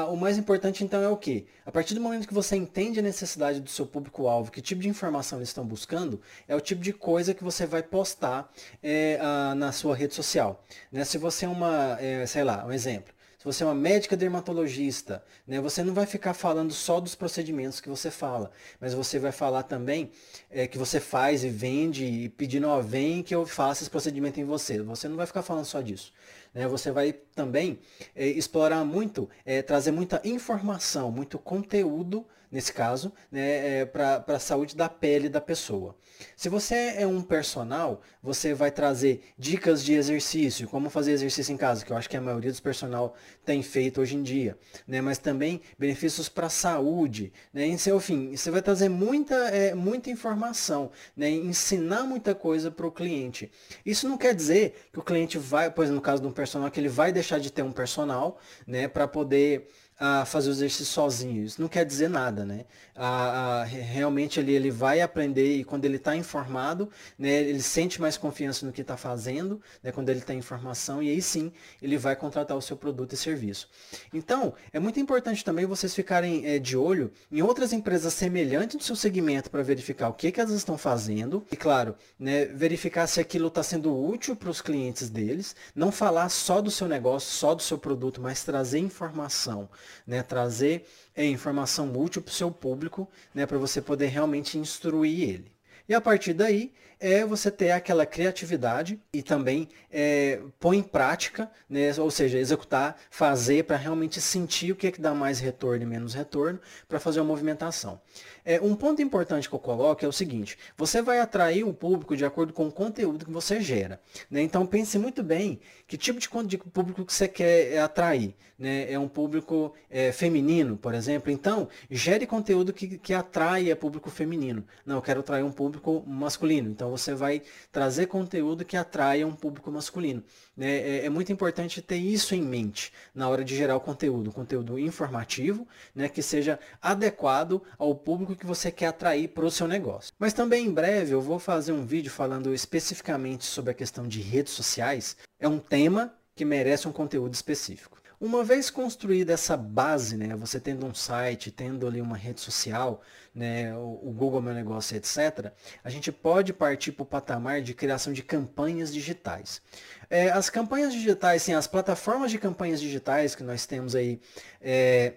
o 0.09 0.15
mais 0.15 0.35
importante 0.35 0.83
então 0.83 1.03
é 1.03 1.07
o 1.07 1.15
que? 1.15 1.45
A 1.67 1.71
partir 1.71 1.93
do 1.93 2.01
momento 2.01 2.27
que 2.27 2.33
você 2.33 2.55
entende 2.55 2.99
a 2.99 3.03
necessidade 3.03 3.59
do 3.59 3.69
seu 3.69 3.85
público-alvo, 3.85 4.51
que 4.51 4.59
tipo 4.59 4.81
de 4.81 4.89
informação 4.89 5.37
eles 5.37 5.49
estão 5.49 5.63
buscando, 5.63 6.19
é 6.47 6.55
o 6.55 6.59
tipo 6.59 6.81
de 6.81 6.91
coisa 6.91 7.31
que 7.31 7.43
você 7.43 7.67
vai 7.67 7.83
postar 7.83 8.51
é, 8.81 9.19
na 9.55 9.71
sua 9.71 9.95
rede 9.95 10.15
social. 10.15 10.65
Né? 10.91 11.05
Se 11.05 11.19
você 11.19 11.45
é 11.45 11.47
uma, 11.47 11.95
é, 12.01 12.25
sei 12.25 12.43
lá, 12.43 12.65
um 12.65 12.71
exemplo 12.71 13.13
você 13.47 13.63
é 13.63 13.65
uma 13.65 13.73
médica 13.73 14.17
dermatologista, 14.17 15.23
né, 15.47 15.61
você 15.61 15.81
não 15.81 15.93
vai 15.93 16.05
ficar 16.05 16.33
falando 16.33 16.73
só 16.73 16.99
dos 16.99 17.15
procedimentos 17.15 17.79
que 17.79 17.87
você 17.87 18.11
fala, 18.11 18.51
mas 18.77 18.93
você 18.93 19.17
vai 19.17 19.31
falar 19.31 19.63
também 19.63 20.11
é, 20.51 20.67
que 20.67 20.77
você 20.77 20.99
faz 20.99 21.45
e 21.45 21.49
vende 21.49 22.03
e 22.03 22.27
pedindo, 22.27 22.67
ó, 22.67 22.81
vem 22.81 23.23
que 23.23 23.33
eu 23.33 23.45
faça 23.45 23.83
esse 23.83 23.89
procedimento 23.89 24.37
em 24.37 24.43
você. 24.43 24.81
Você 24.81 25.07
não 25.07 25.15
vai 25.15 25.25
ficar 25.25 25.43
falando 25.43 25.63
só 25.63 25.79
disso. 25.79 26.11
Né? 26.53 26.67
Você 26.67 26.91
vai 26.91 27.13
também 27.13 27.79
é, 28.13 28.27
explorar 28.27 28.83
muito, 28.83 29.29
é, 29.45 29.61
trazer 29.61 29.91
muita 29.91 30.21
informação, 30.25 31.09
muito 31.09 31.39
conteúdo 31.39 32.25
nesse 32.51 32.71
caso, 32.71 33.11
né, 33.31 33.81
é, 33.81 33.85
para 33.85 34.23
a 34.27 34.39
saúde 34.39 34.75
da 34.75 34.87
pele 34.89 35.29
da 35.29 35.41
pessoa. 35.41 35.95
Se 36.35 36.49
você 36.49 36.93
é 36.97 37.05
um 37.05 37.21
personal, 37.21 38.01
você 38.23 38.53
vai 38.53 38.71
trazer 38.71 39.21
dicas 39.37 39.83
de 39.83 39.93
exercício, 39.93 40.67
como 40.67 40.89
fazer 40.89 41.11
exercício 41.11 41.53
em 41.53 41.57
casa, 41.57 41.85
que 41.85 41.91
eu 41.91 41.97
acho 41.97 42.09
que 42.09 42.17
a 42.17 42.21
maioria 42.21 42.49
dos 42.49 42.59
personal 42.59 43.15
tem 43.45 43.61
feito 43.61 44.01
hoje 44.01 44.15
em 44.15 44.23
dia, 44.23 44.57
né, 44.87 45.01
mas 45.01 45.17
também 45.17 45.61
benefícios 45.77 46.29
para 46.29 46.47
a 46.47 46.49
saúde, 46.49 47.31
né, 47.53 47.65
em 47.65 47.77
seu 47.77 47.99
fim, 47.99 48.35
você 48.35 48.49
vai 48.49 48.61
trazer 48.61 48.89
muita, 48.89 49.35
é, 49.49 49.73
muita 49.73 50.09
informação, 50.09 50.91
né, 51.15 51.29
ensinar 51.29 52.03
muita 52.03 52.33
coisa 52.33 52.71
para 52.71 52.87
o 52.87 52.91
cliente. 52.91 53.51
Isso 53.85 54.07
não 54.07 54.17
quer 54.17 54.33
dizer 54.33 54.87
que 54.91 54.99
o 54.99 55.03
cliente 55.03 55.37
vai, 55.37 55.69
pois 55.69 55.89
no 55.89 56.01
caso 56.01 56.21
de 56.21 56.27
um 56.27 56.31
personal, 56.31 56.71
que 56.71 56.79
ele 56.79 56.89
vai 56.89 57.11
deixar 57.11 57.39
de 57.39 57.51
ter 57.51 57.61
um 57.61 57.71
personal, 57.71 58.39
né, 58.65 58.87
para 58.87 59.07
poder 59.07 59.67
a 59.99 60.25
fazer 60.25 60.49
o 60.49 60.51
exercício 60.51 60.85
sozinho. 60.85 61.43
Isso 61.43 61.59
não 61.59 61.67
quer 61.67 61.83
dizer 61.83 62.09
nada, 62.09 62.45
né? 62.45 62.65
A, 62.95 63.61
a, 63.61 63.63
realmente 63.63 64.39
ele, 64.39 64.53
ele 64.53 64.69
vai 64.69 65.01
aprender 65.01 65.57
e 65.57 65.63
quando 65.63 65.85
ele 65.85 65.97
está 65.97 66.15
informado, 66.15 66.89
né, 67.17 67.29
ele 67.29 67.61
sente 67.61 67.99
mais 67.99 68.17
confiança 68.17 68.65
no 68.65 68.71
que 68.71 68.81
está 68.81 68.95
fazendo, 68.95 69.61
né, 69.81 69.91
quando 69.91 70.09
ele 70.09 70.21
tem 70.21 70.37
informação, 70.37 71.01
e 71.01 71.09
aí 71.09 71.21
sim 71.21 71.51
ele 71.81 71.97
vai 71.97 72.15
contratar 72.15 72.55
o 72.55 72.61
seu 72.61 72.77
produto 72.77 73.13
e 73.13 73.17
serviço. 73.17 73.69
Então, 74.13 74.53
é 74.71 74.79
muito 74.79 74.99
importante 74.99 75.43
também 75.43 75.65
vocês 75.65 75.93
ficarem 75.93 76.45
é, 76.45 76.59
de 76.59 76.77
olho 76.77 77.11
em 77.31 77.41
outras 77.41 77.73
empresas 77.73 78.13
semelhantes 78.13 78.77
do 78.77 78.83
seu 78.83 78.95
segmento 78.95 79.49
para 79.49 79.63
verificar 79.63 80.09
o 80.09 80.13
que, 80.13 80.31
que 80.31 80.39
elas 80.39 80.53
estão 80.53 80.77
fazendo 80.77 81.45
e, 81.51 81.55
claro, 81.55 81.95
né, 82.19 82.45
verificar 82.45 83.07
se 83.07 83.19
aquilo 83.19 83.47
está 83.47 83.63
sendo 83.63 83.95
útil 83.95 84.35
para 84.35 84.49
os 84.49 84.61
clientes 84.61 85.09
deles, 85.09 85.55
não 85.75 85.91
falar 85.91 86.29
só 86.29 86.61
do 86.61 86.69
seu 86.69 86.87
negócio, 86.87 87.31
só 87.31 87.55
do 87.55 87.61
seu 87.61 87.77
produto, 87.77 88.21
mas 88.21 88.43
trazer 88.43 88.79
informação 88.79 89.69
né, 90.05 90.23
trazer 90.23 90.87
é, 91.15 91.25
informação 91.25 91.91
útil 91.95 92.21
para 92.21 92.31
o 92.31 92.33
seu 92.33 92.51
público, 92.51 93.09
né, 93.33 93.45
para 93.45 93.57
você 93.57 93.81
poder 93.81 94.07
realmente 94.07 94.57
instruir 94.57 95.29
ele. 95.29 95.51
E 95.87 95.93
a 95.93 96.01
partir 96.01 96.33
daí, 96.33 96.73
é 96.99 97.25
você 97.25 97.51
ter 97.51 97.71
aquela 97.71 98.05
criatividade 98.05 98.99
e 99.13 99.21
também 99.21 99.67
é, 99.91 100.39
pôr 100.59 100.73
em 100.73 100.83
prática, 100.83 101.49
né, 101.69 101.91
ou 101.97 102.09
seja, 102.09 102.37
executar, 102.37 102.97
fazer 103.09 103.63
para 103.63 103.77
realmente 103.77 104.19
sentir 104.19 104.71
o 104.71 104.75
que, 104.75 104.87
é 104.87 104.91
que 104.91 105.01
dá 105.01 105.13
mais 105.13 105.39
retorno 105.39 105.83
e 105.83 105.85
menos 105.85 106.13
retorno 106.13 106.59
para 106.87 106.99
fazer 106.99 107.19
uma 107.19 107.27
movimentação. 107.27 108.01
É, 108.43 108.61
um 108.61 108.75
ponto 108.75 109.01
importante 109.01 109.49
que 109.49 109.53
eu 109.53 109.59
coloco 109.59 110.03
é 110.03 110.07
o 110.07 110.11
seguinte, 110.11 110.57
você 110.77 111.01
vai 111.01 111.19
atrair 111.19 111.63
o 111.63 111.73
público 111.73 112.15
de 112.15 112.25
acordo 112.25 112.53
com 112.53 112.67
o 112.67 112.71
conteúdo 112.71 113.25
que 113.25 113.31
você 113.31 113.59
gera. 113.59 113.99
Né? 114.31 114.41
Então 114.41 114.65
pense 114.65 114.97
muito 114.97 115.21
bem 115.21 115.59
que 115.85 115.97
tipo 115.97 116.19
de, 116.19 116.57
público 116.57 117.05
que 117.05 117.13
você 117.13 117.27
quer 117.27 117.73
é, 117.73 117.79
atrair. 117.79 118.35
Né? 118.57 118.91
É 118.91 118.97
um 118.97 119.07
público 119.07 119.73
é, 119.89 120.11
feminino, 120.11 120.77
por 120.77 120.93
exemplo. 120.93 121.31
Então, 121.31 121.67
gere 121.91 122.25
conteúdo 122.25 122.73
que, 122.73 122.97
que 122.97 123.13
atrai 123.13 123.73
público 123.75 124.09
feminino. 124.09 124.63
Não, 124.85 124.95
eu 124.95 125.01
quero 125.01 125.19
atrair 125.19 125.43
um 125.43 125.51
público 125.51 126.03
masculino. 126.07 126.69
Então 126.69 126.86
você 126.89 127.13
vai 127.13 127.41
trazer 127.71 128.07
conteúdo 128.07 128.65
que 128.65 128.77
atraia 128.77 129.27
um 129.27 129.33
público 129.33 129.71
masculino. 129.71 130.23
Né? 130.55 130.77
É, 130.77 131.05
é, 131.05 131.09
muito 131.09 131.31
importante 131.31 131.81
ter 131.81 131.97
isso 131.97 132.33
em 132.33 132.41
mente 132.41 132.91
na 133.13 133.29
hora 133.29 133.43
de 133.43 133.55
gerar 133.55 133.75
o 133.75 133.79
conteúdo, 133.79 134.31
conteúdo 134.31 134.79
informativo, 134.79 135.67
né? 135.93 136.09
que 136.09 136.21
seja 136.21 136.59
adequado 136.81 137.61
ao 137.77 137.93
público 137.95 138.35
que 138.35 138.45
você 138.45 138.71
quer 138.71 138.87
atrair 138.87 139.29
para 139.29 139.45
o 139.45 139.51
seu 139.51 139.67
negócio. 139.67 140.11
Mas 140.17 140.33
também 140.33 140.65
em 140.65 140.73
breve 140.73 141.13
eu 141.13 141.21
vou 141.21 141.39
fazer 141.39 141.71
um 141.71 141.85
vídeo 141.85 142.11
falando 142.11 142.53
especificamente 142.53 143.45
sobre 143.45 143.71
a 143.71 143.75
questão 143.75 144.07
de 144.07 144.21
redes 144.21 144.53
sociais. 144.53 145.17
É 145.39 145.47
um 145.47 145.59
tema 145.59 146.13
que 146.35 146.45
merece 146.45 146.87
um 146.87 146.91
conteúdo 146.91 147.33
específico. 147.33 147.97
Uma 148.19 148.43
vez 148.43 148.71
construída 148.71 149.33
essa 149.33 149.55
base, 149.55 150.17
né, 150.17 150.35
você 150.35 150.59
tendo 150.59 150.87
um 150.87 150.93
site, 150.93 151.51
tendo 151.51 151.85
ali 151.85 152.01
uma 152.01 152.17
rede 152.17 152.41
social, 152.41 153.01
né, 153.33 153.75
o, 153.77 154.11
Google 154.11 154.41
Meu 154.41 154.55
Negócio, 154.55 154.97
etc., 154.97 155.51
a 155.83 155.89
gente 155.89 156.11
pode 156.11 156.51
partir 156.51 156.93
para 156.93 157.03
o 157.03 157.05
patamar 157.05 157.61
de 157.61 157.75
criação 157.75 158.11
de 158.11 158.23
campanhas 158.23 158.91
digitais. 158.91 159.61
É, 160.09 160.31
as 160.31 160.49
campanhas 160.49 160.93
digitais, 160.93 161.43
sim, 161.43 161.53
as 161.53 161.67
plataformas 161.67 162.31
de 162.31 162.39
campanhas 162.39 162.81
digitais 162.81 163.35
que 163.35 163.43
nós 163.43 163.67
temos 163.67 163.93
aí 163.93 164.19
é, 164.59 165.13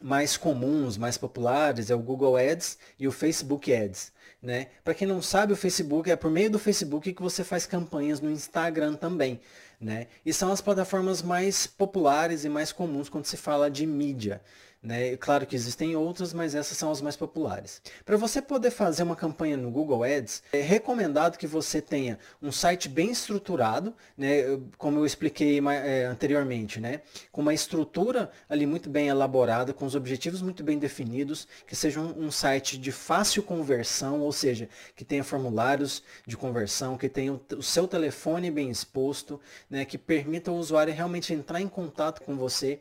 mais 0.00 0.36
comuns, 0.36 0.96
mais 0.96 1.18
populares, 1.18 1.90
é 1.90 1.94
o 1.96 1.98
Google 1.98 2.36
Ads 2.36 2.78
e 2.96 3.08
o 3.08 3.12
Facebook 3.12 3.74
Ads. 3.74 4.12
Né? 4.42 4.68
Para 4.82 4.94
quem 4.94 5.06
não 5.06 5.20
sabe, 5.20 5.52
o 5.52 5.56
Facebook 5.56 6.10
é 6.10 6.16
por 6.16 6.30
meio 6.30 6.50
do 6.50 6.58
Facebook 6.58 7.12
que 7.12 7.20
você 7.20 7.44
faz 7.44 7.66
campanhas 7.66 8.20
no 8.20 8.30
Instagram 8.30 8.94
também. 8.94 9.40
Né? 9.80 10.08
E 10.26 10.32
são 10.32 10.52
as 10.52 10.60
plataformas 10.60 11.22
mais 11.22 11.66
populares 11.66 12.44
e 12.44 12.50
mais 12.50 12.70
comuns 12.70 13.08
quando 13.08 13.24
se 13.24 13.38
fala 13.38 13.70
de 13.70 13.86
mídia. 13.86 14.42
Né? 14.82 15.14
Claro 15.18 15.46
que 15.46 15.54
existem 15.54 15.94
outras, 15.94 16.32
mas 16.32 16.54
essas 16.54 16.76
são 16.78 16.90
as 16.90 17.02
mais 17.02 17.14
populares. 17.14 17.82
Para 18.02 18.16
você 18.16 18.40
poder 18.40 18.70
fazer 18.70 19.02
uma 19.02 19.14
campanha 19.14 19.54
no 19.54 19.70
Google 19.70 20.02
Ads, 20.02 20.42
é 20.54 20.60
recomendado 20.62 21.36
que 21.36 21.46
você 21.46 21.82
tenha 21.82 22.18
um 22.40 22.50
site 22.50 22.88
bem 22.88 23.10
estruturado, 23.10 23.94
né? 24.16 24.58
como 24.78 24.98
eu 24.98 25.04
expliquei 25.04 25.60
é, 25.68 26.06
anteriormente, 26.06 26.80
né? 26.80 27.02
com 27.30 27.42
uma 27.42 27.52
estrutura 27.52 28.30
ali 28.48 28.64
muito 28.64 28.88
bem 28.88 29.08
elaborada, 29.08 29.74
com 29.74 29.84
os 29.84 29.94
objetivos 29.94 30.40
muito 30.40 30.64
bem 30.64 30.78
definidos, 30.78 31.46
que 31.66 31.76
seja 31.76 32.00
um, 32.00 32.26
um 32.26 32.30
site 32.30 32.78
de 32.78 32.90
fácil 32.90 33.42
conversão, 33.42 34.20
ou 34.20 34.32
seja, 34.32 34.66
que 34.96 35.04
tenha 35.04 35.22
formulários 35.22 36.02
de 36.26 36.38
conversão, 36.38 36.96
que 36.96 37.08
tenha 37.08 37.34
o, 37.34 37.40
o 37.58 37.62
seu 37.62 37.86
telefone 37.86 38.50
bem 38.50 38.70
exposto, 38.70 39.38
né? 39.68 39.84
que 39.84 39.98
permita 39.98 40.50
ao 40.50 40.56
usuário 40.56 40.94
realmente 40.94 41.34
entrar 41.34 41.60
em 41.60 41.68
contato 41.68 42.22
com 42.22 42.34
você 42.34 42.80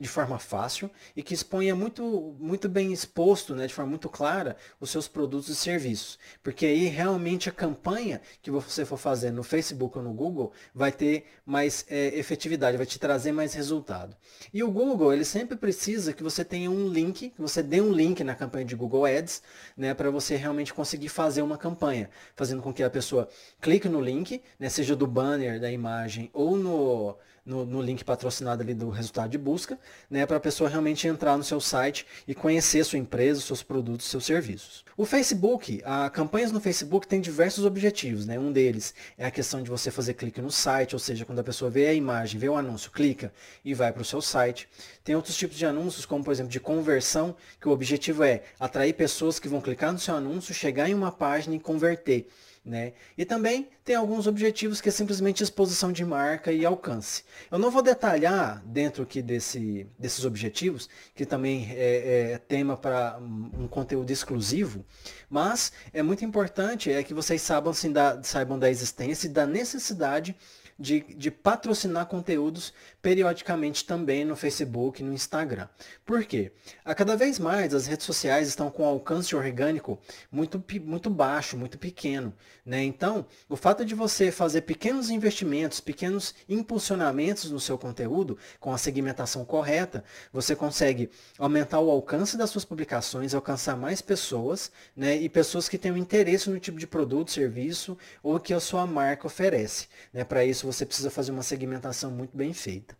de 0.00 0.08
forma 0.08 0.38
fácil 0.38 0.90
e 1.14 1.22
que 1.22 1.34
exponha 1.34 1.76
muito, 1.76 2.34
muito 2.40 2.70
bem 2.70 2.90
exposto, 2.90 3.54
né, 3.54 3.66
de 3.66 3.74
forma 3.74 3.90
muito 3.90 4.08
clara, 4.08 4.56
os 4.80 4.88
seus 4.88 5.06
produtos 5.06 5.50
e 5.50 5.54
serviços. 5.54 6.18
Porque 6.42 6.64
aí 6.64 6.86
realmente 6.86 7.50
a 7.50 7.52
campanha 7.52 8.22
que 8.40 8.50
você 8.50 8.86
for 8.86 8.96
fazer 8.96 9.30
no 9.30 9.42
Facebook 9.42 9.98
ou 9.98 10.02
no 10.02 10.14
Google 10.14 10.52
vai 10.74 10.90
ter 10.90 11.26
mais 11.44 11.84
é, 11.90 12.18
efetividade, 12.18 12.78
vai 12.78 12.86
te 12.86 12.98
trazer 12.98 13.30
mais 13.30 13.52
resultado. 13.52 14.16
E 14.54 14.62
o 14.62 14.70
Google, 14.70 15.12
ele 15.12 15.24
sempre 15.24 15.54
precisa 15.54 16.14
que 16.14 16.22
você 16.22 16.42
tenha 16.42 16.70
um 16.70 16.88
link, 16.88 17.28
que 17.28 17.40
você 17.40 17.62
dê 17.62 17.82
um 17.82 17.92
link 17.92 18.24
na 18.24 18.34
campanha 18.34 18.64
de 18.64 18.74
Google 18.74 19.04
Ads, 19.04 19.42
né, 19.76 19.92
para 19.92 20.10
você 20.10 20.34
realmente 20.34 20.72
conseguir 20.72 21.10
fazer 21.10 21.42
uma 21.42 21.58
campanha, 21.58 22.08
fazendo 22.34 22.62
com 22.62 22.72
que 22.72 22.82
a 22.82 22.88
pessoa 22.88 23.28
clique 23.60 23.88
no 23.88 24.00
link, 24.00 24.40
né, 24.58 24.70
seja 24.70 24.96
do 24.96 25.06
banner 25.06 25.60
da 25.60 25.70
imagem 25.70 26.30
ou 26.32 26.56
no 26.56 27.18
no, 27.50 27.66
no 27.66 27.82
link 27.82 28.04
patrocinado 28.04 28.62
ali 28.62 28.72
do 28.72 28.88
resultado 28.88 29.28
de 29.28 29.36
busca, 29.36 29.76
né, 30.08 30.24
para 30.24 30.36
a 30.36 30.40
pessoa 30.40 30.70
realmente 30.70 31.08
entrar 31.08 31.36
no 31.36 31.42
seu 31.42 31.60
site 31.60 32.06
e 32.26 32.34
conhecer 32.34 32.84
sua 32.84 32.98
empresa, 32.98 33.40
seus 33.40 33.62
produtos, 33.62 34.06
seus 34.06 34.24
serviços. 34.24 34.84
O 34.96 35.04
Facebook, 35.04 35.82
a 35.84 36.08
campanhas 36.08 36.52
no 36.52 36.60
Facebook 36.60 37.08
tem 37.08 37.20
diversos 37.20 37.64
objetivos, 37.64 38.26
né? 38.26 38.38
Um 38.38 38.52
deles 38.52 38.94
é 39.18 39.26
a 39.26 39.30
questão 39.30 39.62
de 39.62 39.70
você 39.70 39.90
fazer 39.90 40.14
clique 40.14 40.40
no 40.40 40.50
site, 40.50 40.94
ou 40.94 40.98
seja, 40.98 41.24
quando 41.24 41.40
a 41.40 41.44
pessoa 41.44 41.70
vê 41.70 41.88
a 41.88 41.94
imagem, 41.94 42.38
vê 42.38 42.48
o 42.48 42.56
anúncio, 42.56 42.90
clica 42.90 43.32
e 43.64 43.74
vai 43.74 43.92
para 43.92 44.02
o 44.02 44.04
seu 44.04 44.22
site. 44.22 44.68
Tem 45.02 45.16
outros 45.16 45.36
tipos 45.36 45.56
de 45.56 45.66
anúncios, 45.66 46.06
como 46.06 46.22
por 46.22 46.30
exemplo 46.30 46.52
de 46.52 46.60
conversão, 46.60 47.34
que 47.60 47.68
o 47.68 47.72
objetivo 47.72 48.22
é 48.22 48.42
atrair 48.60 48.92
pessoas 48.92 49.38
que 49.40 49.48
vão 49.48 49.60
clicar 49.60 49.92
no 49.92 49.98
seu 49.98 50.14
anúncio, 50.14 50.54
chegar 50.54 50.88
em 50.88 50.94
uma 50.94 51.10
página 51.10 51.56
e 51.56 51.58
converter. 51.58 52.28
Né? 52.62 52.92
E 53.16 53.24
também 53.24 53.70
tem 53.82 53.96
alguns 53.96 54.26
objetivos 54.26 54.82
que 54.82 54.90
é 54.90 54.92
simplesmente 54.92 55.42
exposição 55.42 55.90
de 55.90 56.04
marca 56.04 56.52
e 56.52 56.64
alcance. 56.66 57.24
Eu 57.50 57.58
não 57.58 57.70
vou 57.70 57.82
detalhar 57.82 58.62
dentro 58.66 59.02
aqui 59.02 59.22
desse, 59.22 59.86
desses 59.98 60.26
objetivos, 60.26 60.86
que 61.14 61.24
também 61.24 61.70
é, 61.72 62.32
é 62.32 62.38
tema 62.38 62.76
para 62.76 63.18
um 63.18 63.66
conteúdo 63.66 64.10
exclusivo, 64.10 64.84
mas 65.28 65.72
é 65.90 66.02
muito 66.02 66.22
importante 66.22 66.92
é 66.92 67.02
que 67.02 67.14
vocês 67.14 67.40
saibam, 67.40 67.70
assim, 67.70 67.90
da, 67.90 68.22
saibam 68.22 68.58
da 68.58 68.68
existência 68.68 69.26
e 69.26 69.30
da 69.30 69.46
necessidade 69.46 70.36
de, 70.80 71.00
de 71.14 71.30
patrocinar 71.30 72.06
conteúdos 72.06 72.72
periodicamente 73.02 73.84
também 73.84 74.24
no 74.24 74.34
Facebook 74.34 75.00
e 75.00 75.04
no 75.04 75.12
Instagram. 75.12 75.68
Por 76.06 76.24
quê? 76.24 76.52
A 76.84 76.94
cada 76.94 77.16
vez 77.16 77.38
mais 77.38 77.74
as 77.74 77.86
redes 77.86 78.06
sociais 78.06 78.48
estão 78.48 78.70
com 78.70 78.84
alcance 78.84 79.36
orgânico 79.36 79.98
muito, 80.32 80.62
muito 80.82 81.10
baixo, 81.10 81.56
muito 81.56 81.78
pequeno. 81.78 82.32
Né? 82.64 82.82
Então, 82.84 83.26
o 83.48 83.56
fato 83.56 83.84
de 83.84 83.94
você 83.94 84.30
fazer 84.30 84.62
pequenos 84.62 85.10
investimentos, 85.10 85.80
pequenos 85.80 86.34
impulsionamentos 86.48 87.50
no 87.50 87.60
seu 87.60 87.76
conteúdo, 87.76 88.38
com 88.58 88.72
a 88.72 88.78
segmentação 88.78 89.44
correta, 89.44 90.02
você 90.32 90.56
consegue 90.56 91.10
aumentar 91.38 91.80
o 91.80 91.90
alcance 91.90 92.36
das 92.36 92.50
suas 92.50 92.64
publicações, 92.64 93.34
alcançar 93.34 93.76
mais 93.76 94.00
pessoas, 94.00 94.70
né? 94.96 95.16
e 95.16 95.28
pessoas 95.28 95.68
que 95.68 95.78
tenham 95.78 95.96
interesse 95.96 96.48
no 96.48 96.58
tipo 96.58 96.78
de 96.78 96.86
produto, 96.86 97.30
serviço 97.30 97.98
ou 98.22 98.38
que 98.38 98.54
a 98.54 98.60
sua 98.60 98.86
marca 98.86 99.26
oferece. 99.26 99.88
Né? 100.12 100.24
Para 100.24 100.44
isso, 100.44 100.69
você 100.72 100.86
precisa 100.86 101.10
fazer 101.10 101.32
uma 101.32 101.42
segmentação 101.42 102.10
muito 102.10 102.36
bem 102.36 102.52
feita. 102.52 102.96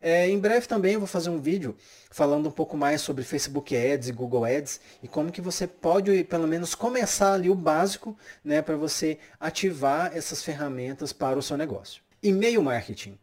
É, 0.00 0.28
em 0.28 0.38
breve 0.38 0.66
também 0.66 0.92
eu 0.92 1.00
vou 1.00 1.06
fazer 1.06 1.30
um 1.30 1.40
vídeo 1.40 1.74
falando 2.10 2.48
um 2.48 2.52
pouco 2.52 2.76
mais 2.76 3.00
sobre 3.00 3.24
Facebook 3.24 3.74
Ads 3.74 4.08
e 4.08 4.12
Google 4.12 4.44
Ads 4.44 4.78
e 5.02 5.08
como 5.08 5.32
que 5.32 5.40
você 5.40 5.66
pode 5.66 6.24
pelo 6.24 6.46
menos 6.46 6.74
começar 6.74 7.32
ali 7.32 7.48
o 7.48 7.54
básico 7.54 8.14
né, 8.44 8.60
para 8.60 8.76
você 8.76 9.18
ativar 9.40 10.14
essas 10.14 10.42
ferramentas 10.42 11.10
para 11.10 11.38
o 11.38 11.42
seu 11.42 11.56
negócio. 11.56 12.02
E-mail 12.22 12.62
marketing. 12.62 13.18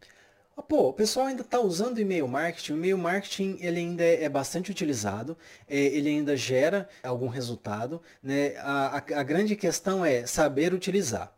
Ah, 0.57 0.63
pô, 0.63 0.89
o 0.89 0.93
pessoal 0.93 1.27
ainda 1.27 1.43
está 1.43 1.59
usando 1.59 1.99
e-mail 1.99 2.27
marketing. 2.27 2.73
O 2.73 2.77
e-mail 2.77 2.97
marketing 2.97 3.57
ele 3.59 3.79
ainda 3.79 4.03
é 4.03 4.27
bastante 4.27 4.71
utilizado, 4.71 5.37
é, 5.67 5.77
ele 5.77 6.09
ainda 6.09 6.35
gera 6.35 6.89
algum 7.03 7.27
resultado. 7.27 8.01
Né? 8.23 8.55
A, 8.57 8.97
a, 8.97 9.19
a 9.19 9.23
grande 9.23 9.55
questão 9.55 10.03
é 10.03 10.25
saber 10.25 10.73
utilizar. 10.73 11.31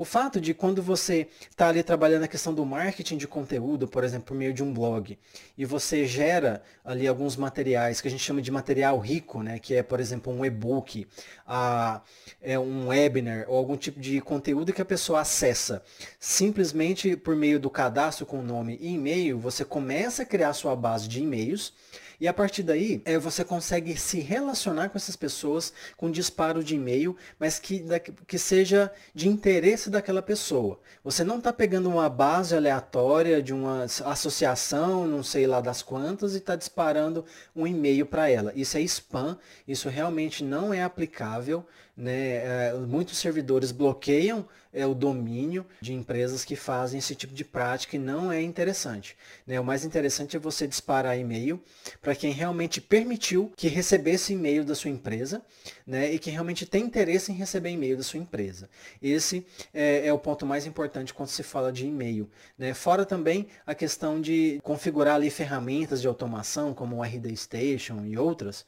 O 0.00 0.04
fato 0.04 0.40
de 0.40 0.54
quando 0.54 0.80
você 0.80 1.26
está 1.50 1.66
ali 1.66 1.82
trabalhando 1.82 2.22
a 2.22 2.28
questão 2.28 2.54
do 2.54 2.64
marketing 2.64 3.16
de 3.16 3.26
conteúdo, 3.26 3.88
por 3.88 4.04
exemplo, 4.04 4.26
por 4.26 4.36
meio 4.36 4.54
de 4.54 4.62
um 4.62 4.72
blog, 4.72 5.18
e 5.56 5.64
você 5.64 6.06
gera 6.06 6.62
ali 6.84 7.08
alguns 7.08 7.34
materiais 7.34 8.00
que 8.00 8.06
a 8.06 8.10
gente 8.10 8.22
chama 8.22 8.40
de 8.40 8.48
material 8.48 8.96
rico, 9.00 9.42
né, 9.42 9.58
que 9.58 9.74
é, 9.74 9.82
por 9.82 9.98
exemplo, 9.98 10.32
um 10.32 10.44
e-book, 10.44 11.04
a, 11.44 12.00
é 12.40 12.56
um 12.56 12.86
webinar 12.86 13.46
ou 13.48 13.56
algum 13.56 13.76
tipo 13.76 13.98
de 13.98 14.20
conteúdo 14.20 14.72
que 14.72 14.80
a 14.80 14.84
pessoa 14.84 15.22
acessa. 15.22 15.82
Simplesmente 16.20 17.16
por 17.16 17.34
meio 17.34 17.58
do 17.58 17.68
cadastro 17.68 18.24
com 18.24 18.40
nome 18.40 18.78
e 18.80 18.94
e-mail, 18.94 19.36
você 19.36 19.64
começa 19.64 20.22
a 20.22 20.26
criar 20.26 20.52
sua 20.52 20.76
base 20.76 21.08
de 21.08 21.20
e-mails 21.20 21.72
e 22.20 22.26
a 22.26 22.32
partir 22.32 22.64
daí, 22.64 23.00
é, 23.04 23.16
você 23.16 23.44
consegue 23.44 23.96
se 23.96 24.18
relacionar 24.18 24.88
com 24.88 24.98
essas 24.98 25.14
pessoas 25.14 25.72
com 25.96 26.10
disparo 26.10 26.64
de 26.64 26.74
e-mail, 26.74 27.16
mas 27.38 27.60
que, 27.60 27.84
que 28.26 28.38
seja 28.38 28.90
de 29.14 29.28
interesse 29.28 29.88
daquela 29.88 30.20
pessoa. 30.20 30.80
Você 31.04 31.22
não 31.22 31.38
está 31.38 31.52
pegando 31.52 31.88
uma 31.88 32.08
base 32.08 32.56
aleatória 32.56 33.40
de 33.40 33.54
uma 33.54 33.84
associação, 33.84 35.06
não 35.06 35.22
sei 35.22 35.46
lá 35.46 35.60
das 35.60 35.80
quantas, 35.80 36.34
e 36.34 36.38
está 36.38 36.56
disparando 36.56 37.24
um 37.54 37.66
e-mail 37.66 38.04
para 38.04 38.28
ela. 38.28 38.52
Isso 38.56 38.76
é 38.76 38.80
spam, 38.80 39.38
isso 39.66 39.88
realmente 39.88 40.42
não 40.42 40.74
é 40.74 40.82
aplicável. 40.82 41.64
Né? 41.98 42.68
É, 42.68 42.74
muitos 42.74 43.18
servidores 43.18 43.72
bloqueiam 43.72 44.46
é, 44.72 44.86
o 44.86 44.94
domínio 44.94 45.66
de 45.80 45.92
empresas 45.92 46.44
que 46.44 46.54
fazem 46.54 47.00
esse 47.00 47.12
tipo 47.12 47.34
de 47.34 47.44
prática 47.44 47.96
e 47.96 47.98
não 47.98 48.30
é 48.30 48.40
interessante. 48.40 49.16
Né? 49.44 49.58
O 49.58 49.64
mais 49.64 49.84
interessante 49.84 50.36
é 50.36 50.38
você 50.38 50.68
disparar 50.68 51.18
e-mail 51.18 51.60
para 52.00 52.14
quem 52.14 52.30
realmente 52.30 52.80
permitiu 52.80 53.52
que 53.56 53.66
recebesse 53.66 54.32
e-mail 54.32 54.64
da 54.64 54.76
sua 54.76 54.90
empresa 54.90 55.42
né? 55.84 56.12
e 56.12 56.20
que 56.20 56.30
realmente 56.30 56.64
tem 56.64 56.84
interesse 56.84 57.32
em 57.32 57.34
receber 57.34 57.70
e-mail 57.70 57.96
da 57.96 58.04
sua 58.04 58.20
empresa. 58.20 58.70
Esse 59.02 59.44
é, 59.74 60.06
é 60.06 60.12
o 60.12 60.18
ponto 60.20 60.46
mais 60.46 60.66
importante 60.66 61.12
quando 61.12 61.30
se 61.30 61.42
fala 61.42 61.72
de 61.72 61.84
e-mail. 61.84 62.30
Né? 62.56 62.74
Fora 62.74 63.04
também 63.04 63.48
a 63.66 63.74
questão 63.74 64.20
de 64.20 64.60
configurar 64.62 65.16
ali 65.16 65.30
ferramentas 65.30 66.00
de 66.00 66.06
automação 66.06 66.72
como 66.72 66.98
o 66.98 67.02
RD 67.02 67.36
Station 67.36 68.04
e 68.04 68.16
outras, 68.16 68.64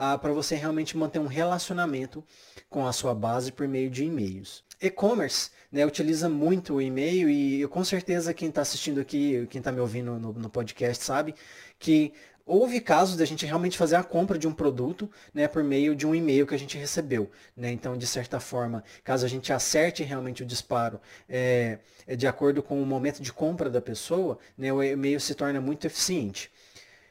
ah, 0.00 0.16
para 0.16 0.32
você 0.32 0.54
realmente 0.54 0.96
manter 0.96 1.18
um 1.18 1.26
relacionamento 1.26 2.24
com 2.70 2.86
a 2.86 2.92
sua 2.92 3.14
base 3.14 3.52
por 3.52 3.68
meio 3.68 3.90
de 3.90 4.02
e-mails. 4.02 4.64
E-commerce 4.80 5.50
né, 5.70 5.84
utiliza 5.84 6.26
muito 6.26 6.76
o 6.76 6.80
e-mail 6.80 7.28
e 7.28 7.60
eu, 7.60 7.68
com 7.68 7.84
certeza 7.84 8.32
quem 8.32 8.48
está 8.48 8.62
assistindo 8.62 8.98
aqui, 8.98 9.46
quem 9.50 9.58
está 9.58 9.70
me 9.70 9.78
ouvindo 9.78 10.18
no, 10.18 10.32
no 10.32 10.48
podcast 10.48 11.04
sabe 11.04 11.34
que 11.78 12.14
houve 12.46 12.80
casos 12.80 13.14
da 13.14 13.26
gente 13.26 13.44
realmente 13.44 13.76
fazer 13.76 13.96
a 13.96 14.02
compra 14.02 14.38
de 14.38 14.48
um 14.48 14.54
produto 14.54 15.10
né, 15.34 15.46
por 15.46 15.62
meio 15.62 15.94
de 15.94 16.06
um 16.06 16.14
e-mail 16.14 16.46
que 16.46 16.54
a 16.54 16.58
gente 16.58 16.78
recebeu. 16.78 17.30
Né? 17.54 17.70
Então, 17.70 17.94
de 17.94 18.06
certa 18.06 18.40
forma, 18.40 18.82
caso 19.04 19.26
a 19.26 19.28
gente 19.28 19.52
acerte 19.52 20.02
realmente 20.02 20.42
o 20.42 20.46
disparo 20.46 20.98
é, 21.28 21.78
de 22.16 22.26
acordo 22.26 22.62
com 22.62 22.82
o 22.82 22.86
momento 22.86 23.20
de 23.20 23.34
compra 23.34 23.68
da 23.68 23.82
pessoa, 23.82 24.38
né, 24.56 24.72
o 24.72 24.82
e-mail 24.82 25.20
se 25.20 25.34
torna 25.34 25.60
muito 25.60 25.86
eficiente. 25.86 26.50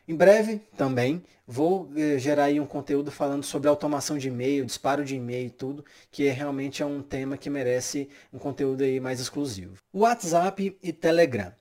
Em 0.10 0.16
breve 0.16 0.60
também 0.76 1.22
vou 1.46 1.88
eh, 1.96 2.18
gerar 2.18 2.46
aí 2.46 2.60
um 2.60 2.66
conteúdo 2.66 3.12
falando 3.12 3.44
sobre 3.44 3.70
automação 3.70 4.18
de 4.18 4.28
e-mail, 4.28 4.66
disparo 4.66 5.06
de 5.06 5.16
e-mail 5.16 5.46
e 5.46 5.52
tudo, 5.52 5.86
que 6.10 6.28
é, 6.28 6.32
realmente 6.32 6.82
é 6.82 6.86
um 6.86 7.00
tema 7.00 7.38
que 7.38 7.48
merece 7.48 8.10
um 8.34 8.40
conteúdo 8.40 8.84
aí 8.84 9.00
mais 9.00 9.20
exclusivo. 9.20 9.76
WhatsApp 9.94 10.76
e 10.82 10.92
Telegram. 10.92 11.54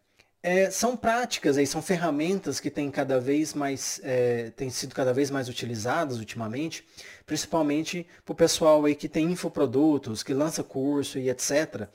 É, 0.43 0.71
são 0.71 0.97
práticas 0.97 1.59
aí, 1.59 1.67
são 1.67 1.83
ferramentas 1.83 2.59
que 2.59 2.71
têm 2.71 2.91
cada 2.91 3.21
vez 3.21 3.53
mais, 3.53 4.01
é, 4.03 4.51
têm 4.57 4.71
sido 4.71 4.95
cada 4.95 5.13
vez 5.13 5.31
mais 5.31 5.47
utilizadas 5.47 6.17
ultimamente, 6.17 6.87
principalmente 7.27 8.07
para 8.25 8.33
o 8.33 8.35
pessoal 8.35 8.83
aí 8.87 8.95
que 8.95 9.11
tem 9.11 9.31
infoprodutos, 9.31 10.23
que 10.23 10.33
lança 10.33 10.63
curso 10.63 11.19
e 11.19 11.29
etc. 11.29 11.87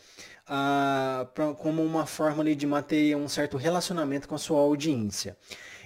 Pra, 0.45 1.55
como 1.57 1.83
uma 1.83 2.05
forma 2.05 2.43
ali, 2.43 2.53
de 2.53 2.67
manter 2.67 3.15
um 3.15 3.27
certo 3.27 3.57
relacionamento 3.57 4.27
com 4.27 4.35
a 4.35 4.37
sua 4.37 4.59
audiência. 4.59 5.35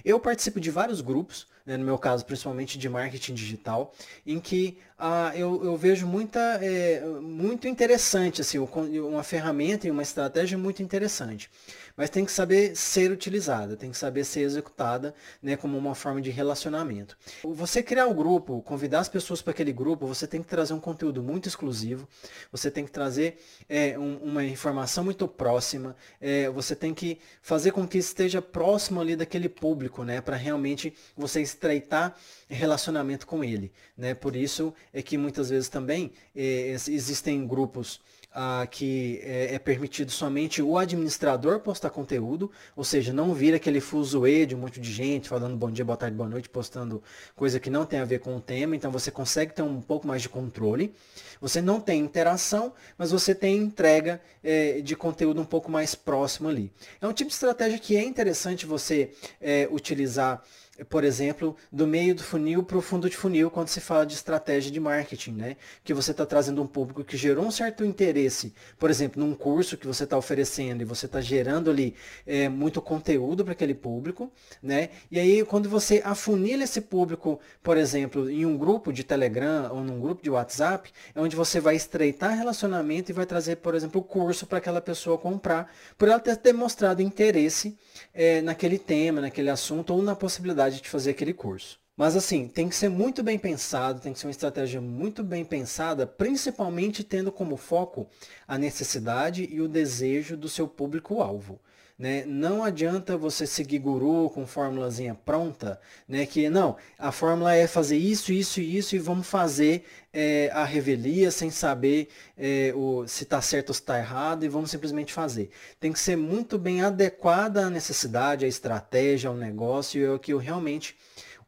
Eu 0.04 0.20
participo 0.20 0.60
de 0.60 0.70
vários 0.70 1.00
grupos, 1.00 1.46
né, 1.66 1.76
no 1.76 1.84
meu 1.84 1.98
caso 1.98 2.24
principalmente 2.24 2.78
de 2.78 2.88
marketing 2.88 3.34
digital, 3.34 3.94
em 4.26 4.40
que 4.40 4.78
ah, 4.98 5.32
eu, 5.34 5.64
eu, 5.64 5.76
vejo 5.76 6.06
muita, 6.06 6.40
é, 6.62 7.00
muito 7.20 7.68
interessante, 7.68 8.40
assim, 8.40 8.58
uma 8.58 9.22
ferramenta 9.22 9.86
e 9.86 9.90
uma 9.90 10.02
estratégia 10.02 10.56
muito 10.56 10.82
interessante 10.82 11.50
mas 11.98 12.08
tem 12.08 12.24
que 12.24 12.30
saber 12.30 12.76
ser 12.76 13.10
utilizada, 13.10 13.76
tem 13.76 13.90
que 13.90 13.98
saber 13.98 14.22
ser 14.24 14.42
executada 14.42 15.12
né, 15.42 15.56
como 15.56 15.76
uma 15.76 15.96
forma 15.96 16.20
de 16.22 16.30
relacionamento. 16.30 17.18
Você 17.42 17.82
criar 17.82 18.06
um 18.06 18.14
grupo, 18.14 18.62
convidar 18.62 19.00
as 19.00 19.08
pessoas 19.08 19.42
para 19.42 19.50
aquele 19.50 19.72
grupo, 19.72 20.06
você 20.06 20.24
tem 20.24 20.40
que 20.40 20.46
trazer 20.48 20.72
um 20.74 20.78
conteúdo 20.78 21.24
muito 21.24 21.48
exclusivo, 21.48 22.08
você 22.52 22.70
tem 22.70 22.84
que 22.84 22.92
trazer 22.92 23.42
é, 23.68 23.98
um, 23.98 24.16
uma 24.18 24.44
informação 24.44 25.02
muito 25.02 25.26
próxima, 25.26 25.96
é, 26.20 26.48
você 26.50 26.76
tem 26.76 26.94
que 26.94 27.18
fazer 27.42 27.72
com 27.72 27.84
que 27.84 27.98
esteja 27.98 28.40
próximo 28.40 29.00
ali 29.00 29.16
daquele 29.16 29.48
público, 29.48 30.04
né, 30.04 30.20
para 30.20 30.36
realmente 30.36 30.94
você 31.16 31.42
estreitar 31.42 32.16
relacionamento 32.48 33.26
com 33.26 33.42
ele. 33.42 33.72
Né? 33.96 34.14
Por 34.14 34.36
isso 34.36 34.72
é 34.92 35.02
que 35.02 35.18
muitas 35.18 35.50
vezes 35.50 35.68
também 35.68 36.12
é, 36.36 36.76
existem 36.86 37.44
grupos 37.44 38.00
ah, 38.32 38.66
que 38.70 39.20
é, 39.22 39.54
é, 39.54 39.58
permitido 39.58 40.10
somente 40.10 40.62
o 40.62 40.76
administrador 40.76 41.60
postar 41.60 41.90
conteúdo, 41.90 42.50
ou 42.76 42.84
seja, 42.84 43.12
não 43.12 43.32
vir 43.34 43.54
aquele 43.54 43.80
fuzuê 43.80 44.44
de 44.44 44.54
um 44.54 44.58
monte 44.58 44.80
de 44.80 44.92
gente 44.92 45.28
falando 45.28 45.56
bom 45.56 45.70
dia, 45.70 45.84
boa 45.84 45.96
tarde, 45.96 46.16
boa 46.16 46.28
noite, 46.28 46.48
postando 46.48 47.02
coisa 47.34 47.58
que 47.58 47.70
não 47.70 47.86
tem 47.86 48.00
a 48.00 48.04
ver 48.04 48.20
com 48.20 48.36
o 48.36 48.40
tema, 48.40 48.76
então 48.76 48.90
você 48.90 49.10
consegue 49.10 49.54
ter 49.54 49.62
um 49.62 49.80
pouco 49.80 50.06
mais 50.06 50.22
de 50.22 50.28
controle. 50.28 50.94
Você 51.40 51.62
não 51.62 51.80
tem 51.80 52.00
interação, 52.00 52.72
mas 52.96 53.10
você 53.10 53.34
tem 53.34 53.56
entrega 53.56 54.20
é, 54.42 54.80
de 54.80 54.96
conteúdo 54.96 55.40
um 55.40 55.44
pouco 55.44 55.70
mais 55.70 55.94
próximo 55.94 56.48
ali. 56.48 56.72
É 57.00 57.06
um 57.06 57.12
tipo 57.12 57.28
de 57.28 57.34
estratégia 57.34 57.78
que 57.78 57.96
é 57.96 58.04
interessante 58.04 58.66
você 58.66 59.12
é, 59.40 59.68
utilizar 59.70 60.42
por 60.84 61.04
exemplo, 61.04 61.56
do 61.72 61.86
meio 61.86 62.14
do 62.14 62.22
funil 62.22 62.62
para 62.62 62.78
o 62.78 62.82
fundo 62.82 63.08
de 63.08 63.16
funil 63.16 63.50
quando 63.50 63.68
se 63.68 63.80
fala 63.80 64.06
de 64.06 64.14
estratégia 64.14 64.70
de 64.70 64.78
marketing, 64.78 65.32
né? 65.32 65.56
Que 65.82 65.92
você 65.92 66.12
está 66.12 66.24
trazendo 66.24 66.62
um 66.62 66.66
público 66.66 67.04
que 67.04 67.16
gerou 67.16 67.44
um 67.44 67.50
certo 67.50 67.84
interesse, 67.84 68.54
por 68.78 68.90
exemplo, 68.90 69.22
num 69.22 69.34
curso 69.34 69.76
que 69.76 69.86
você 69.86 70.04
está 70.04 70.16
oferecendo 70.16 70.82
e 70.82 70.84
você 70.84 71.06
está 71.06 71.20
gerando 71.20 71.70
ali 71.70 71.94
é, 72.26 72.48
muito 72.48 72.80
conteúdo 72.80 73.44
para 73.44 73.52
aquele 73.52 73.74
público, 73.74 74.30
né? 74.62 74.90
E 75.10 75.18
aí 75.18 75.44
quando 75.44 75.68
você 75.68 76.00
afunila 76.04 76.64
esse 76.64 76.80
público, 76.80 77.40
por 77.62 77.76
exemplo, 77.76 78.30
em 78.30 78.46
um 78.46 78.56
grupo 78.56 78.92
de 78.92 79.02
Telegram 79.02 79.70
ou 79.72 79.82
num 79.82 80.00
grupo 80.00 80.22
de 80.22 80.30
WhatsApp, 80.30 80.90
é 81.14 81.20
onde 81.20 81.34
você 81.34 81.60
vai 81.60 81.76
estreitar 81.76 82.36
relacionamento 82.36 83.10
e 83.10 83.14
vai 83.14 83.26
trazer, 83.26 83.56
por 83.56 83.74
exemplo, 83.74 84.00
o 84.00 84.04
curso 84.04 84.46
para 84.46 84.58
aquela 84.58 84.80
pessoa 84.80 85.18
comprar, 85.18 85.72
por 85.96 86.08
ela 86.08 86.20
ter 86.20 86.36
demonstrado 86.36 87.02
interesse 87.02 87.76
é, 88.14 88.40
naquele 88.42 88.78
tema, 88.78 89.20
naquele 89.20 89.50
assunto 89.50 89.94
ou 89.94 90.02
na 90.02 90.14
possibilidade 90.14 90.67
de 90.76 90.88
fazer 90.88 91.10
aquele 91.10 91.32
curso. 91.32 91.80
Mas 91.96 92.14
assim, 92.14 92.46
tem 92.46 92.68
que 92.68 92.76
ser 92.76 92.88
muito 92.88 93.24
bem 93.24 93.36
pensado, 93.36 94.00
tem 94.00 94.12
que 94.12 94.20
ser 94.20 94.26
uma 94.26 94.30
estratégia 94.30 94.80
muito 94.80 95.24
bem 95.24 95.44
pensada, 95.44 96.06
principalmente 96.06 97.02
tendo 97.02 97.32
como 97.32 97.56
foco 97.56 98.08
a 98.46 98.56
necessidade 98.56 99.48
e 99.50 99.60
o 99.60 99.66
desejo 99.66 100.36
do 100.36 100.48
seu 100.48 100.68
público-alvo. 100.68 101.60
Né? 101.98 102.24
Não 102.24 102.62
adianta 102.62 103.16
você 103.16 103.44
seguir 103.44 103.80
guru 103.80 104.30
com 104.30 104.46
fórmulazinha 104.46 105.16
pronta, 105.16 105.80
né? 106.06 106.24
que 106.26 106.48
não, 106.48 106.76
a 106.96 107.10
fórmula 107.10 107.52
é 107.56 107.66
fazer 107.66 107.96
isso, 107.96 108.32
isso 108.32 108.60
e 108.60 108.76
isso 108.76 108.94
e 108.94 109.00
vamos 109.00 109.26
fazer 109.26 109.84
é, 110.12 110.48
a 110.52 110.64
revelia 110.64 111.32
sem 111.32 111.50
saber 111.50 112.08
é, 112.36 112.72
o, 112.76 113.04
se 113.08 113.24
está 113.24 113.42
certo 113.42 113.70
ou 113.70 113.74
se 113.74 113.80
está 113.80 113.98
errado 113.98 114.44
e 114.44 114.48
vamos 114.48 114.70
simplesmente 114.70 115.12
fazer. 115.12 115.50
Tem 115.80 115.92
que 115.92 115.98
ser 115.98 116.16
muito 116.16 116.56
bem 116.56 116.82
adequada 116.82 117.66
à 117.66 117.70
necessidade, 117.70 118.44
à 118.44 118.48
estratégia, 118.48 119.28
ao 119.28 119.36
negócio 119.36 120.00
e 120.00 120.06
ao 120.06 120.20
que 120.20 120.32
eu 120.32 120.38
realmente 120.38 120.96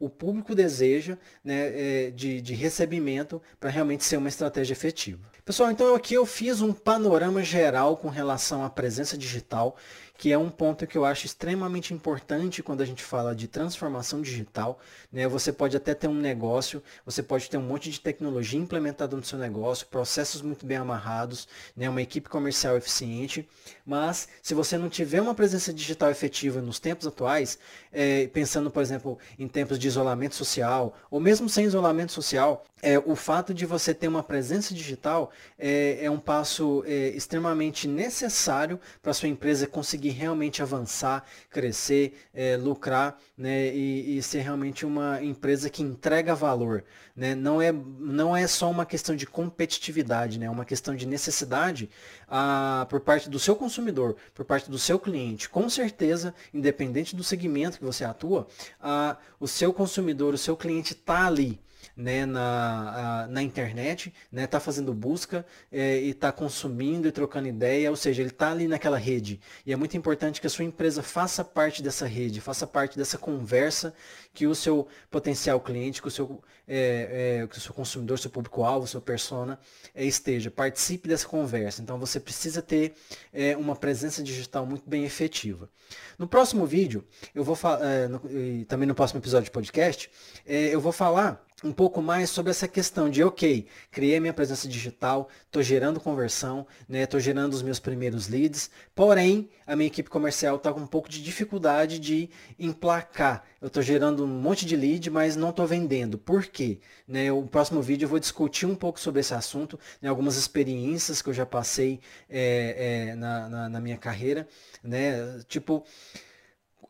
o 0.00 0.08
público 0.08 0.52
deseja 0.52 1.16
né, 1.44 2.06
é, 2.06 2.10
de, 2.10 2.40
de 2.40 2.54
recebimento 2.54 3.40
para 3.60 3.70
realmente 3.70 4.02
ser 4.02 4.16
uma 4.16 4.28
estratégia 4.28 4.72
efetiva. 4.72 5.29
Pessoal, 5.44 5.70
então 5.70 5.94
aqui 5.94 6.14
eu 6.14 6.26
fiz 6.26 6.60
um 6.60 6.72
panorama 6.72 7.42
geral 7.42 7.96
com 7.96 8.08
relação 8.08 8.62
à 8.64 8.68
presença 8.68 9.16
digital 9.16 9.76
que 10.20 10.30
é 10.30 10.36
um 10.36 10.50
ponto 10.50 10.86
que 10.86 10.98
eu 10.98 11.06
acho 11.06 11.24
extremamente 11.24 11.94
importante 11.94 12.62
quando 12.62 12.82
a 12.82 12.84
gente 12.84 13.02
fala 13.02 13.34
de 13.34 13.48
transformação 13.48 14.20
digital. 14.20 14.78
Né? 15.10 15.26
Você 15.26 15.50
pode 15.50 15.74
até 15.78 15.94
ter 15.94 16.08
um 16.08 16.14
negócio, 16.14 16.82
você 17.06 17.22
pode 17.22 17.48
ter 17.48 17.56
um 17.56 17.62
monte 17.62 17.90
de 17.90 17.98
tecnologia 17.98 18.60
implementada 18.60 19.16
no 19.16 19.24
seu 19.24 19.38
negócio, 19.38 19.86
processos 19.86 20.42
muito 20.42 20.66
bem 20.66 20.76
amarrados, 20.76 21.48
né? 21.74 21.88
uma 21.88 22.02
equipe 22.02 22.28
comercial 22.28 22.76
eficiente, 22.76 23.48
mas 23.86 24.28
se 24.42 24.52
você 24.52 24.76
não 24.76 24.90
tiver 24.90 25.22
uma 25.22 25.34
presença 25.34 25.72
digital 25.72 26.10
efetiva 26.10 26.60
nos 26.60 26.78
tempos 26.78 27.06
atuais, 27.06 27.58
é, 27.90 28.26
pensando, 28.26 28.70
por 28.70 28.82
exemplo, 28.82 29.18
em 29.38 29.48
tempos 29.48 29.78
de 29.78 29.88
isolamento 29.88 30.34
social, 30.34 30.94
ou 31.10 31.18
mesmo 31.18 31.48
sem 31.48 31.64
isolamento 31.64 32.12
social, 32.12 32.66
é, 32.82 32.98
o 32.98 33.16
fato 33.16 33.54
de 33.54 33.64
você 33.64 33.94
ter 33.94 34.08
uma 34.08 34.22
presença 34.22 34.74
digital 34.74 35.29
é, 35.58 36.04
é 36.04 36.10
um 36.10 36.18
passo 36.18 36.82
é, 36.86 37.08
extremamente 37.08 37.86
necessário 37.86 38.80
para 39.02 39.12
sua 39.12 39.28
empresa 39.28 39.66
conseguir 39.66 40.10
realmente 40.10 40.62
avançar, 40.62 41.24
crescer, 41.50 42.14
é, 42.32 42.56
lucrar 42.56 43.18
né, 43.36 43.74
e, 43.74 44.18
e, 44.18 44.22
ser 44.22 44.40
realmente 44.40 44.84
uma 44.84 45.22
empresa 45.22 45.70
que 45.70 45.82
entrega 45.82 46.34
valor. 46.34 46.84
Né? 47.14 47.34
Não, 47.34 47.60
é, 47.60 47.72
não 47.72 48.36
é 48.36 48.46
só 48.46 48.70
uma 48.70 48.86
questão 48.86 49.16
de 49.16 49.26
competitividade, 49.26 50.38
né? 50.38 50.46
é 50.46 50.50
uma 50.50 50.64
questão 50.64 50.94
de 50.94 51.06
necessidade 51.06 51.90
a, 52.28 52.86
por 52.88 53.00
parte 53.00 53.28
do 53.28 53.38
seu 53.38 53.56
consumidor, 53.56 54.16
por 54.34 54.44
parte 54.44 54.70
do 54.70 54.78
seu 54.78 54.98
cliente. 54.98 55.48
Com 55.48 55.68
certeza, 55.68 56.34
independente 56.52 57.16
do 57.16 57.24
segmento 57.24 57.78
que 57.78 57.84
você 57.84 58.04
atua, 58.04 58.46
a, 58.80 59.16
o 59.38 59.48
seu 59.48 59.72
consumidor, 59.72 60.34
o 60.34 60.38
seu 60.38 60.56
cliente 60.56 60.92
está 60.92 61.26
ali 61.26 61.60
né, 61.96 62.26
na, 62.26 63.22
a, 63.22 63.26
na 63.28 63.42
internet, 63.42 64.12
né, 64.30 64.46
tá 64.46 64.60
fazendo 64.60 64.92
busca 64.92 65.44
é, 65.70 66.00
e 66.00 66.10
está 66.10 66.32
consumindo 66.32 67.08
e 67.08 67.12
trocando 67.12 67.48
ideia, 67.48 67.90
ou 67.90 67.96
seja, 67.96 68.22
ele 68.22 68.30
está 68.30 68.50
ali 68.50 68.66
naquela 68.66 68.98
rede. 68.98 69.40
E 69.64 69.72
é 69.72 69.76
muito 69.76 69.96
importante 69.96 70.40
que 70.40 70.46
a 70.46 70.50
sua 70.50 70.64
empresa 70.64 71.02
faça 71.02 71.44
parte 71.44 71.82
dessa 71.82 72.06
rede, 72.06 72.40
faça 72.40 72.66
parte 72.66 72.96
dessa 72.96 73.18
conversa 73.18 73.94
que 74.32 74.46
o 74.46 74.54
seu 74.54 74.86
potencial 75.10 75.60
cliente, 75.60 76.00
que 76.00 76.08
o 76.08 76.10
seu, 76.10 76.42
é, 76.72 77.40
é, 77.42 77.46
que 77.48 77.58
o 77.58 77.60
seu 77.60 77.74
consumidor, 77.74 78.16
seu 78.16 78.30
público-alvo, 78.30 78.86
seu 78.86 79.00
persona 79.00 79.58
é, 79.92 80.04
esteja. 80.04 80.52
Participe 80.52 81.08
dessa 81.08 81.26
conversa. 81.26 81.82
Então 81.82 81.98
você 81.98 82.20
precisa 82.20 82.62
ter 82.62 82.94
é, 83.32 83.56
uma 83.56 83.74
presença 83.74 84.22
digital 84.22 84.64
muito 84.64 84.88
bem 84.88 85.04
efetiva. 85.04 85.68
No 86.16 86.28
próximo 86.28 86.64
vídeo, 86.64 87.04
eu 87.34 87.42
vou 87.42 87.58
é, 87.80 88.64
também 88.68 88.86
no 88.86 88.94
próximo 88.94 89.18
episódio 89.18 89.46
de 89.46 89.50
podcast, 89.50 90.08
é, 90.46 90.72
eu 90.72 90.80
vou 90.80 90.92
falar 90.92 91.44
um 91.62 91.72
pouco 91.72 92.00
mais 92.00 92.30
sobre 92.30 92.50
essa 92.50 92.66
questão 92.66 93.10
de, 93.10 93.22
ok, 93.22 93.66
criei 93.90 94.18
minha 94.18 94.32
presença 94.32 94.66
digital, 94.66 95.28
estou 95.44 95.62
gerando 95.62 96.00
conversão, 96.00 96.66
estou 96.88 97.18
né, 97.18 97.24
gerando 97.24 97.52
os 97.52 97.62
meus 97.62 97.78
primeiros 97.78 98.28
leads, 98.28 98.70
porém, 98.94 99.50
a 99.66 99.76
minha 99.76 99.88
equipe 99.88 100.08
comercial 100.08 100.56
está 100.56 100.72
com 100.72 100.80
um 100.80 100.86
pouco 100.86 101.08
de 101.08 101.22
dificuldade 101.22 101.98
de 101.98 102.30
emplacar. 102.58 103.44
Eu 103.60 103.66
estou 103.68 103.82
gerando 103.82 104.24
um 104.24 104.26
monte 104.26 104.64
de 104.64 104.74
lead, 104.74 105.10
mas 105.10 105.36
não 105.36 105.50
estou 105.50 105.66
vendendo. 105.66 106.16
Por 106.16 106.46
quê? 106.46 106.80
Né, 107.06 107.30
o 107.30 107.42
próximo 107.42 107.82
vídeo 107.82 108.06
eu 108.06 108.08
vou 108.08 108.18
discutir 108.18 108.64
um 108.64 108.74
pouco 108.74 108.98
sobre 108.98 109.20
esse 109.20 109.34
assunto, 109.34 109.78
né, 110.00 110.08
algumas 110.08 110.36
experiências 110.36 111.20
que 111.20 111.28
eu 111.28 111.34
já 111.34 111.44
passei 111.44 112.00
é, 112.28 113.10
é, 113.10 113.14
na, 113.14 113.48
na, 113.50 113.68
na 113.68 113.80
minha 113.80 113.98
carreira, 113.98 114.48
né, 114.82 115.42
tipo 115.46 115.84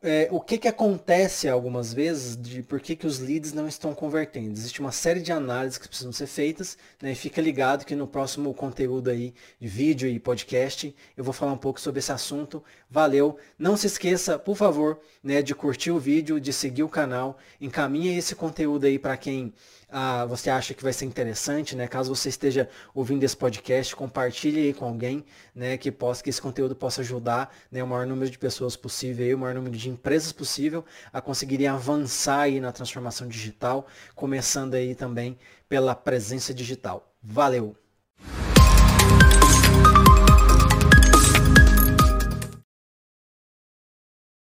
é, 0.03 0.27
o 0.31 0.39
que, 0.39 0.57
que 0.57 0.67
acontece 0.67 1.47
algumas 1.47 1.93
vezes 1.93 2.35
de 2.35 2.63
por 2.63 2.79
que, 2.79 2.95
que 2.95 3.05
os 3.05 3.19
leads 3.19 3.53
não 3.53 3.67
estão 3.67 3.93
convertendo. 3.93 4.53
Existe 4.53 4.79
uma 4.79 4.91
série 4.91 5.21
de 5.21 5.31
análises 5.31 5.77
que 5.77 5.87
precisam 5.87 6.11
ser 6.11 6.25
feitas, 6.25 6.77
né? 7.01 7.13
fica 7.13 7.39
ligado 7.39 7.85
que 7.85 7.95
no 7.95 8.07
próximo 8.07 8.51
conteúdo 8.53 9.11
aí 9.11 9.33
de 9.59 9.67
vídeo 9.67 10.09
e 10.09 10.19
podcast 10.19 10.95
eu 11.15 11.23
vou 11.23 11.33
falar 11.33 11.53
um 11.53 11.57
pouco 11.57 11.79
sobre 11.79 11.99
esse 11.99 12.11
assunto. 12.11 12.63
Valeu! 12.89 13.37
Não 13.59 13.77
se 13.77 13.87
esqueça, 13.87 14.39
por 14.39 14.55
favor, 14.55 14.99
né, 15.23 15.41
de 15.41 15.53
curtir 15.53 15.91
o 15.91 15.99
vídeo, 15.99 16.39
de 16.39 16.51
seguir 16.51 16.83
o 16.83 16.89
canal, 16.89 17.37
encaminhe 17.59 18.17
esse 18.17 18.33
conteúdo 18.33 18.85
aí 18.85 18.97
para 18.97 19.15
quem 19.17 19.53
ah, 19.91 20.25
você 20.25 20.49
acha 20.49 20.73
que 20.73 20.81
vai 20.81 20.93
ser 20.93 21.05
interessante, 21.05 21.75
né? 21.75 21.87
Caso 21.87 22.15
você 22.15 22.29
esteja 22.29 22.69
ouvindo 22.95 23.23
esse 23.23 23.35
podcast, 23.35 23.95
compartilhe 23.95 24.59
aí 24.59 24.73
com 24.73 24.85
alguém, 24.85 25.25
né? 25.53 25.77
Que 25.77 25.91
possa, 25.91 26.23
que 26.23 26.29
esse 26.29 26.41
conteúdo 26.41 26.75
possa 26.75 27.01
ajudar, 27.01 27.53
né? 27.69 27.83
O 27.83 27.87
maior 27.87 28.07
número 28.07 28.31
de 28.31 28.39
pessoas 28.39 28.75
possível, 28.77 29.25
aí, 29.25 29.35
o 29.35 29.37
maior 29.37 29.55
número 29.55 29.75
de 29.75 29.89
empresas 29.89 30.31
possível 30.31 30.85
a 31.11 31.19
conseguirem 31.19 31.67
avançar 31.67 32.41
aí 32.41 32.61
na 32.61 32.71
transformação 32.71 33.27
digital, 33.27 33.85
começando 34.15 34.75
aí 34.75 34.95
também 34.95 35.37
pela 35.67 35.93
presença 35.93 36.53
digital. 36.53 37.13
Valeu! 37.21 37.75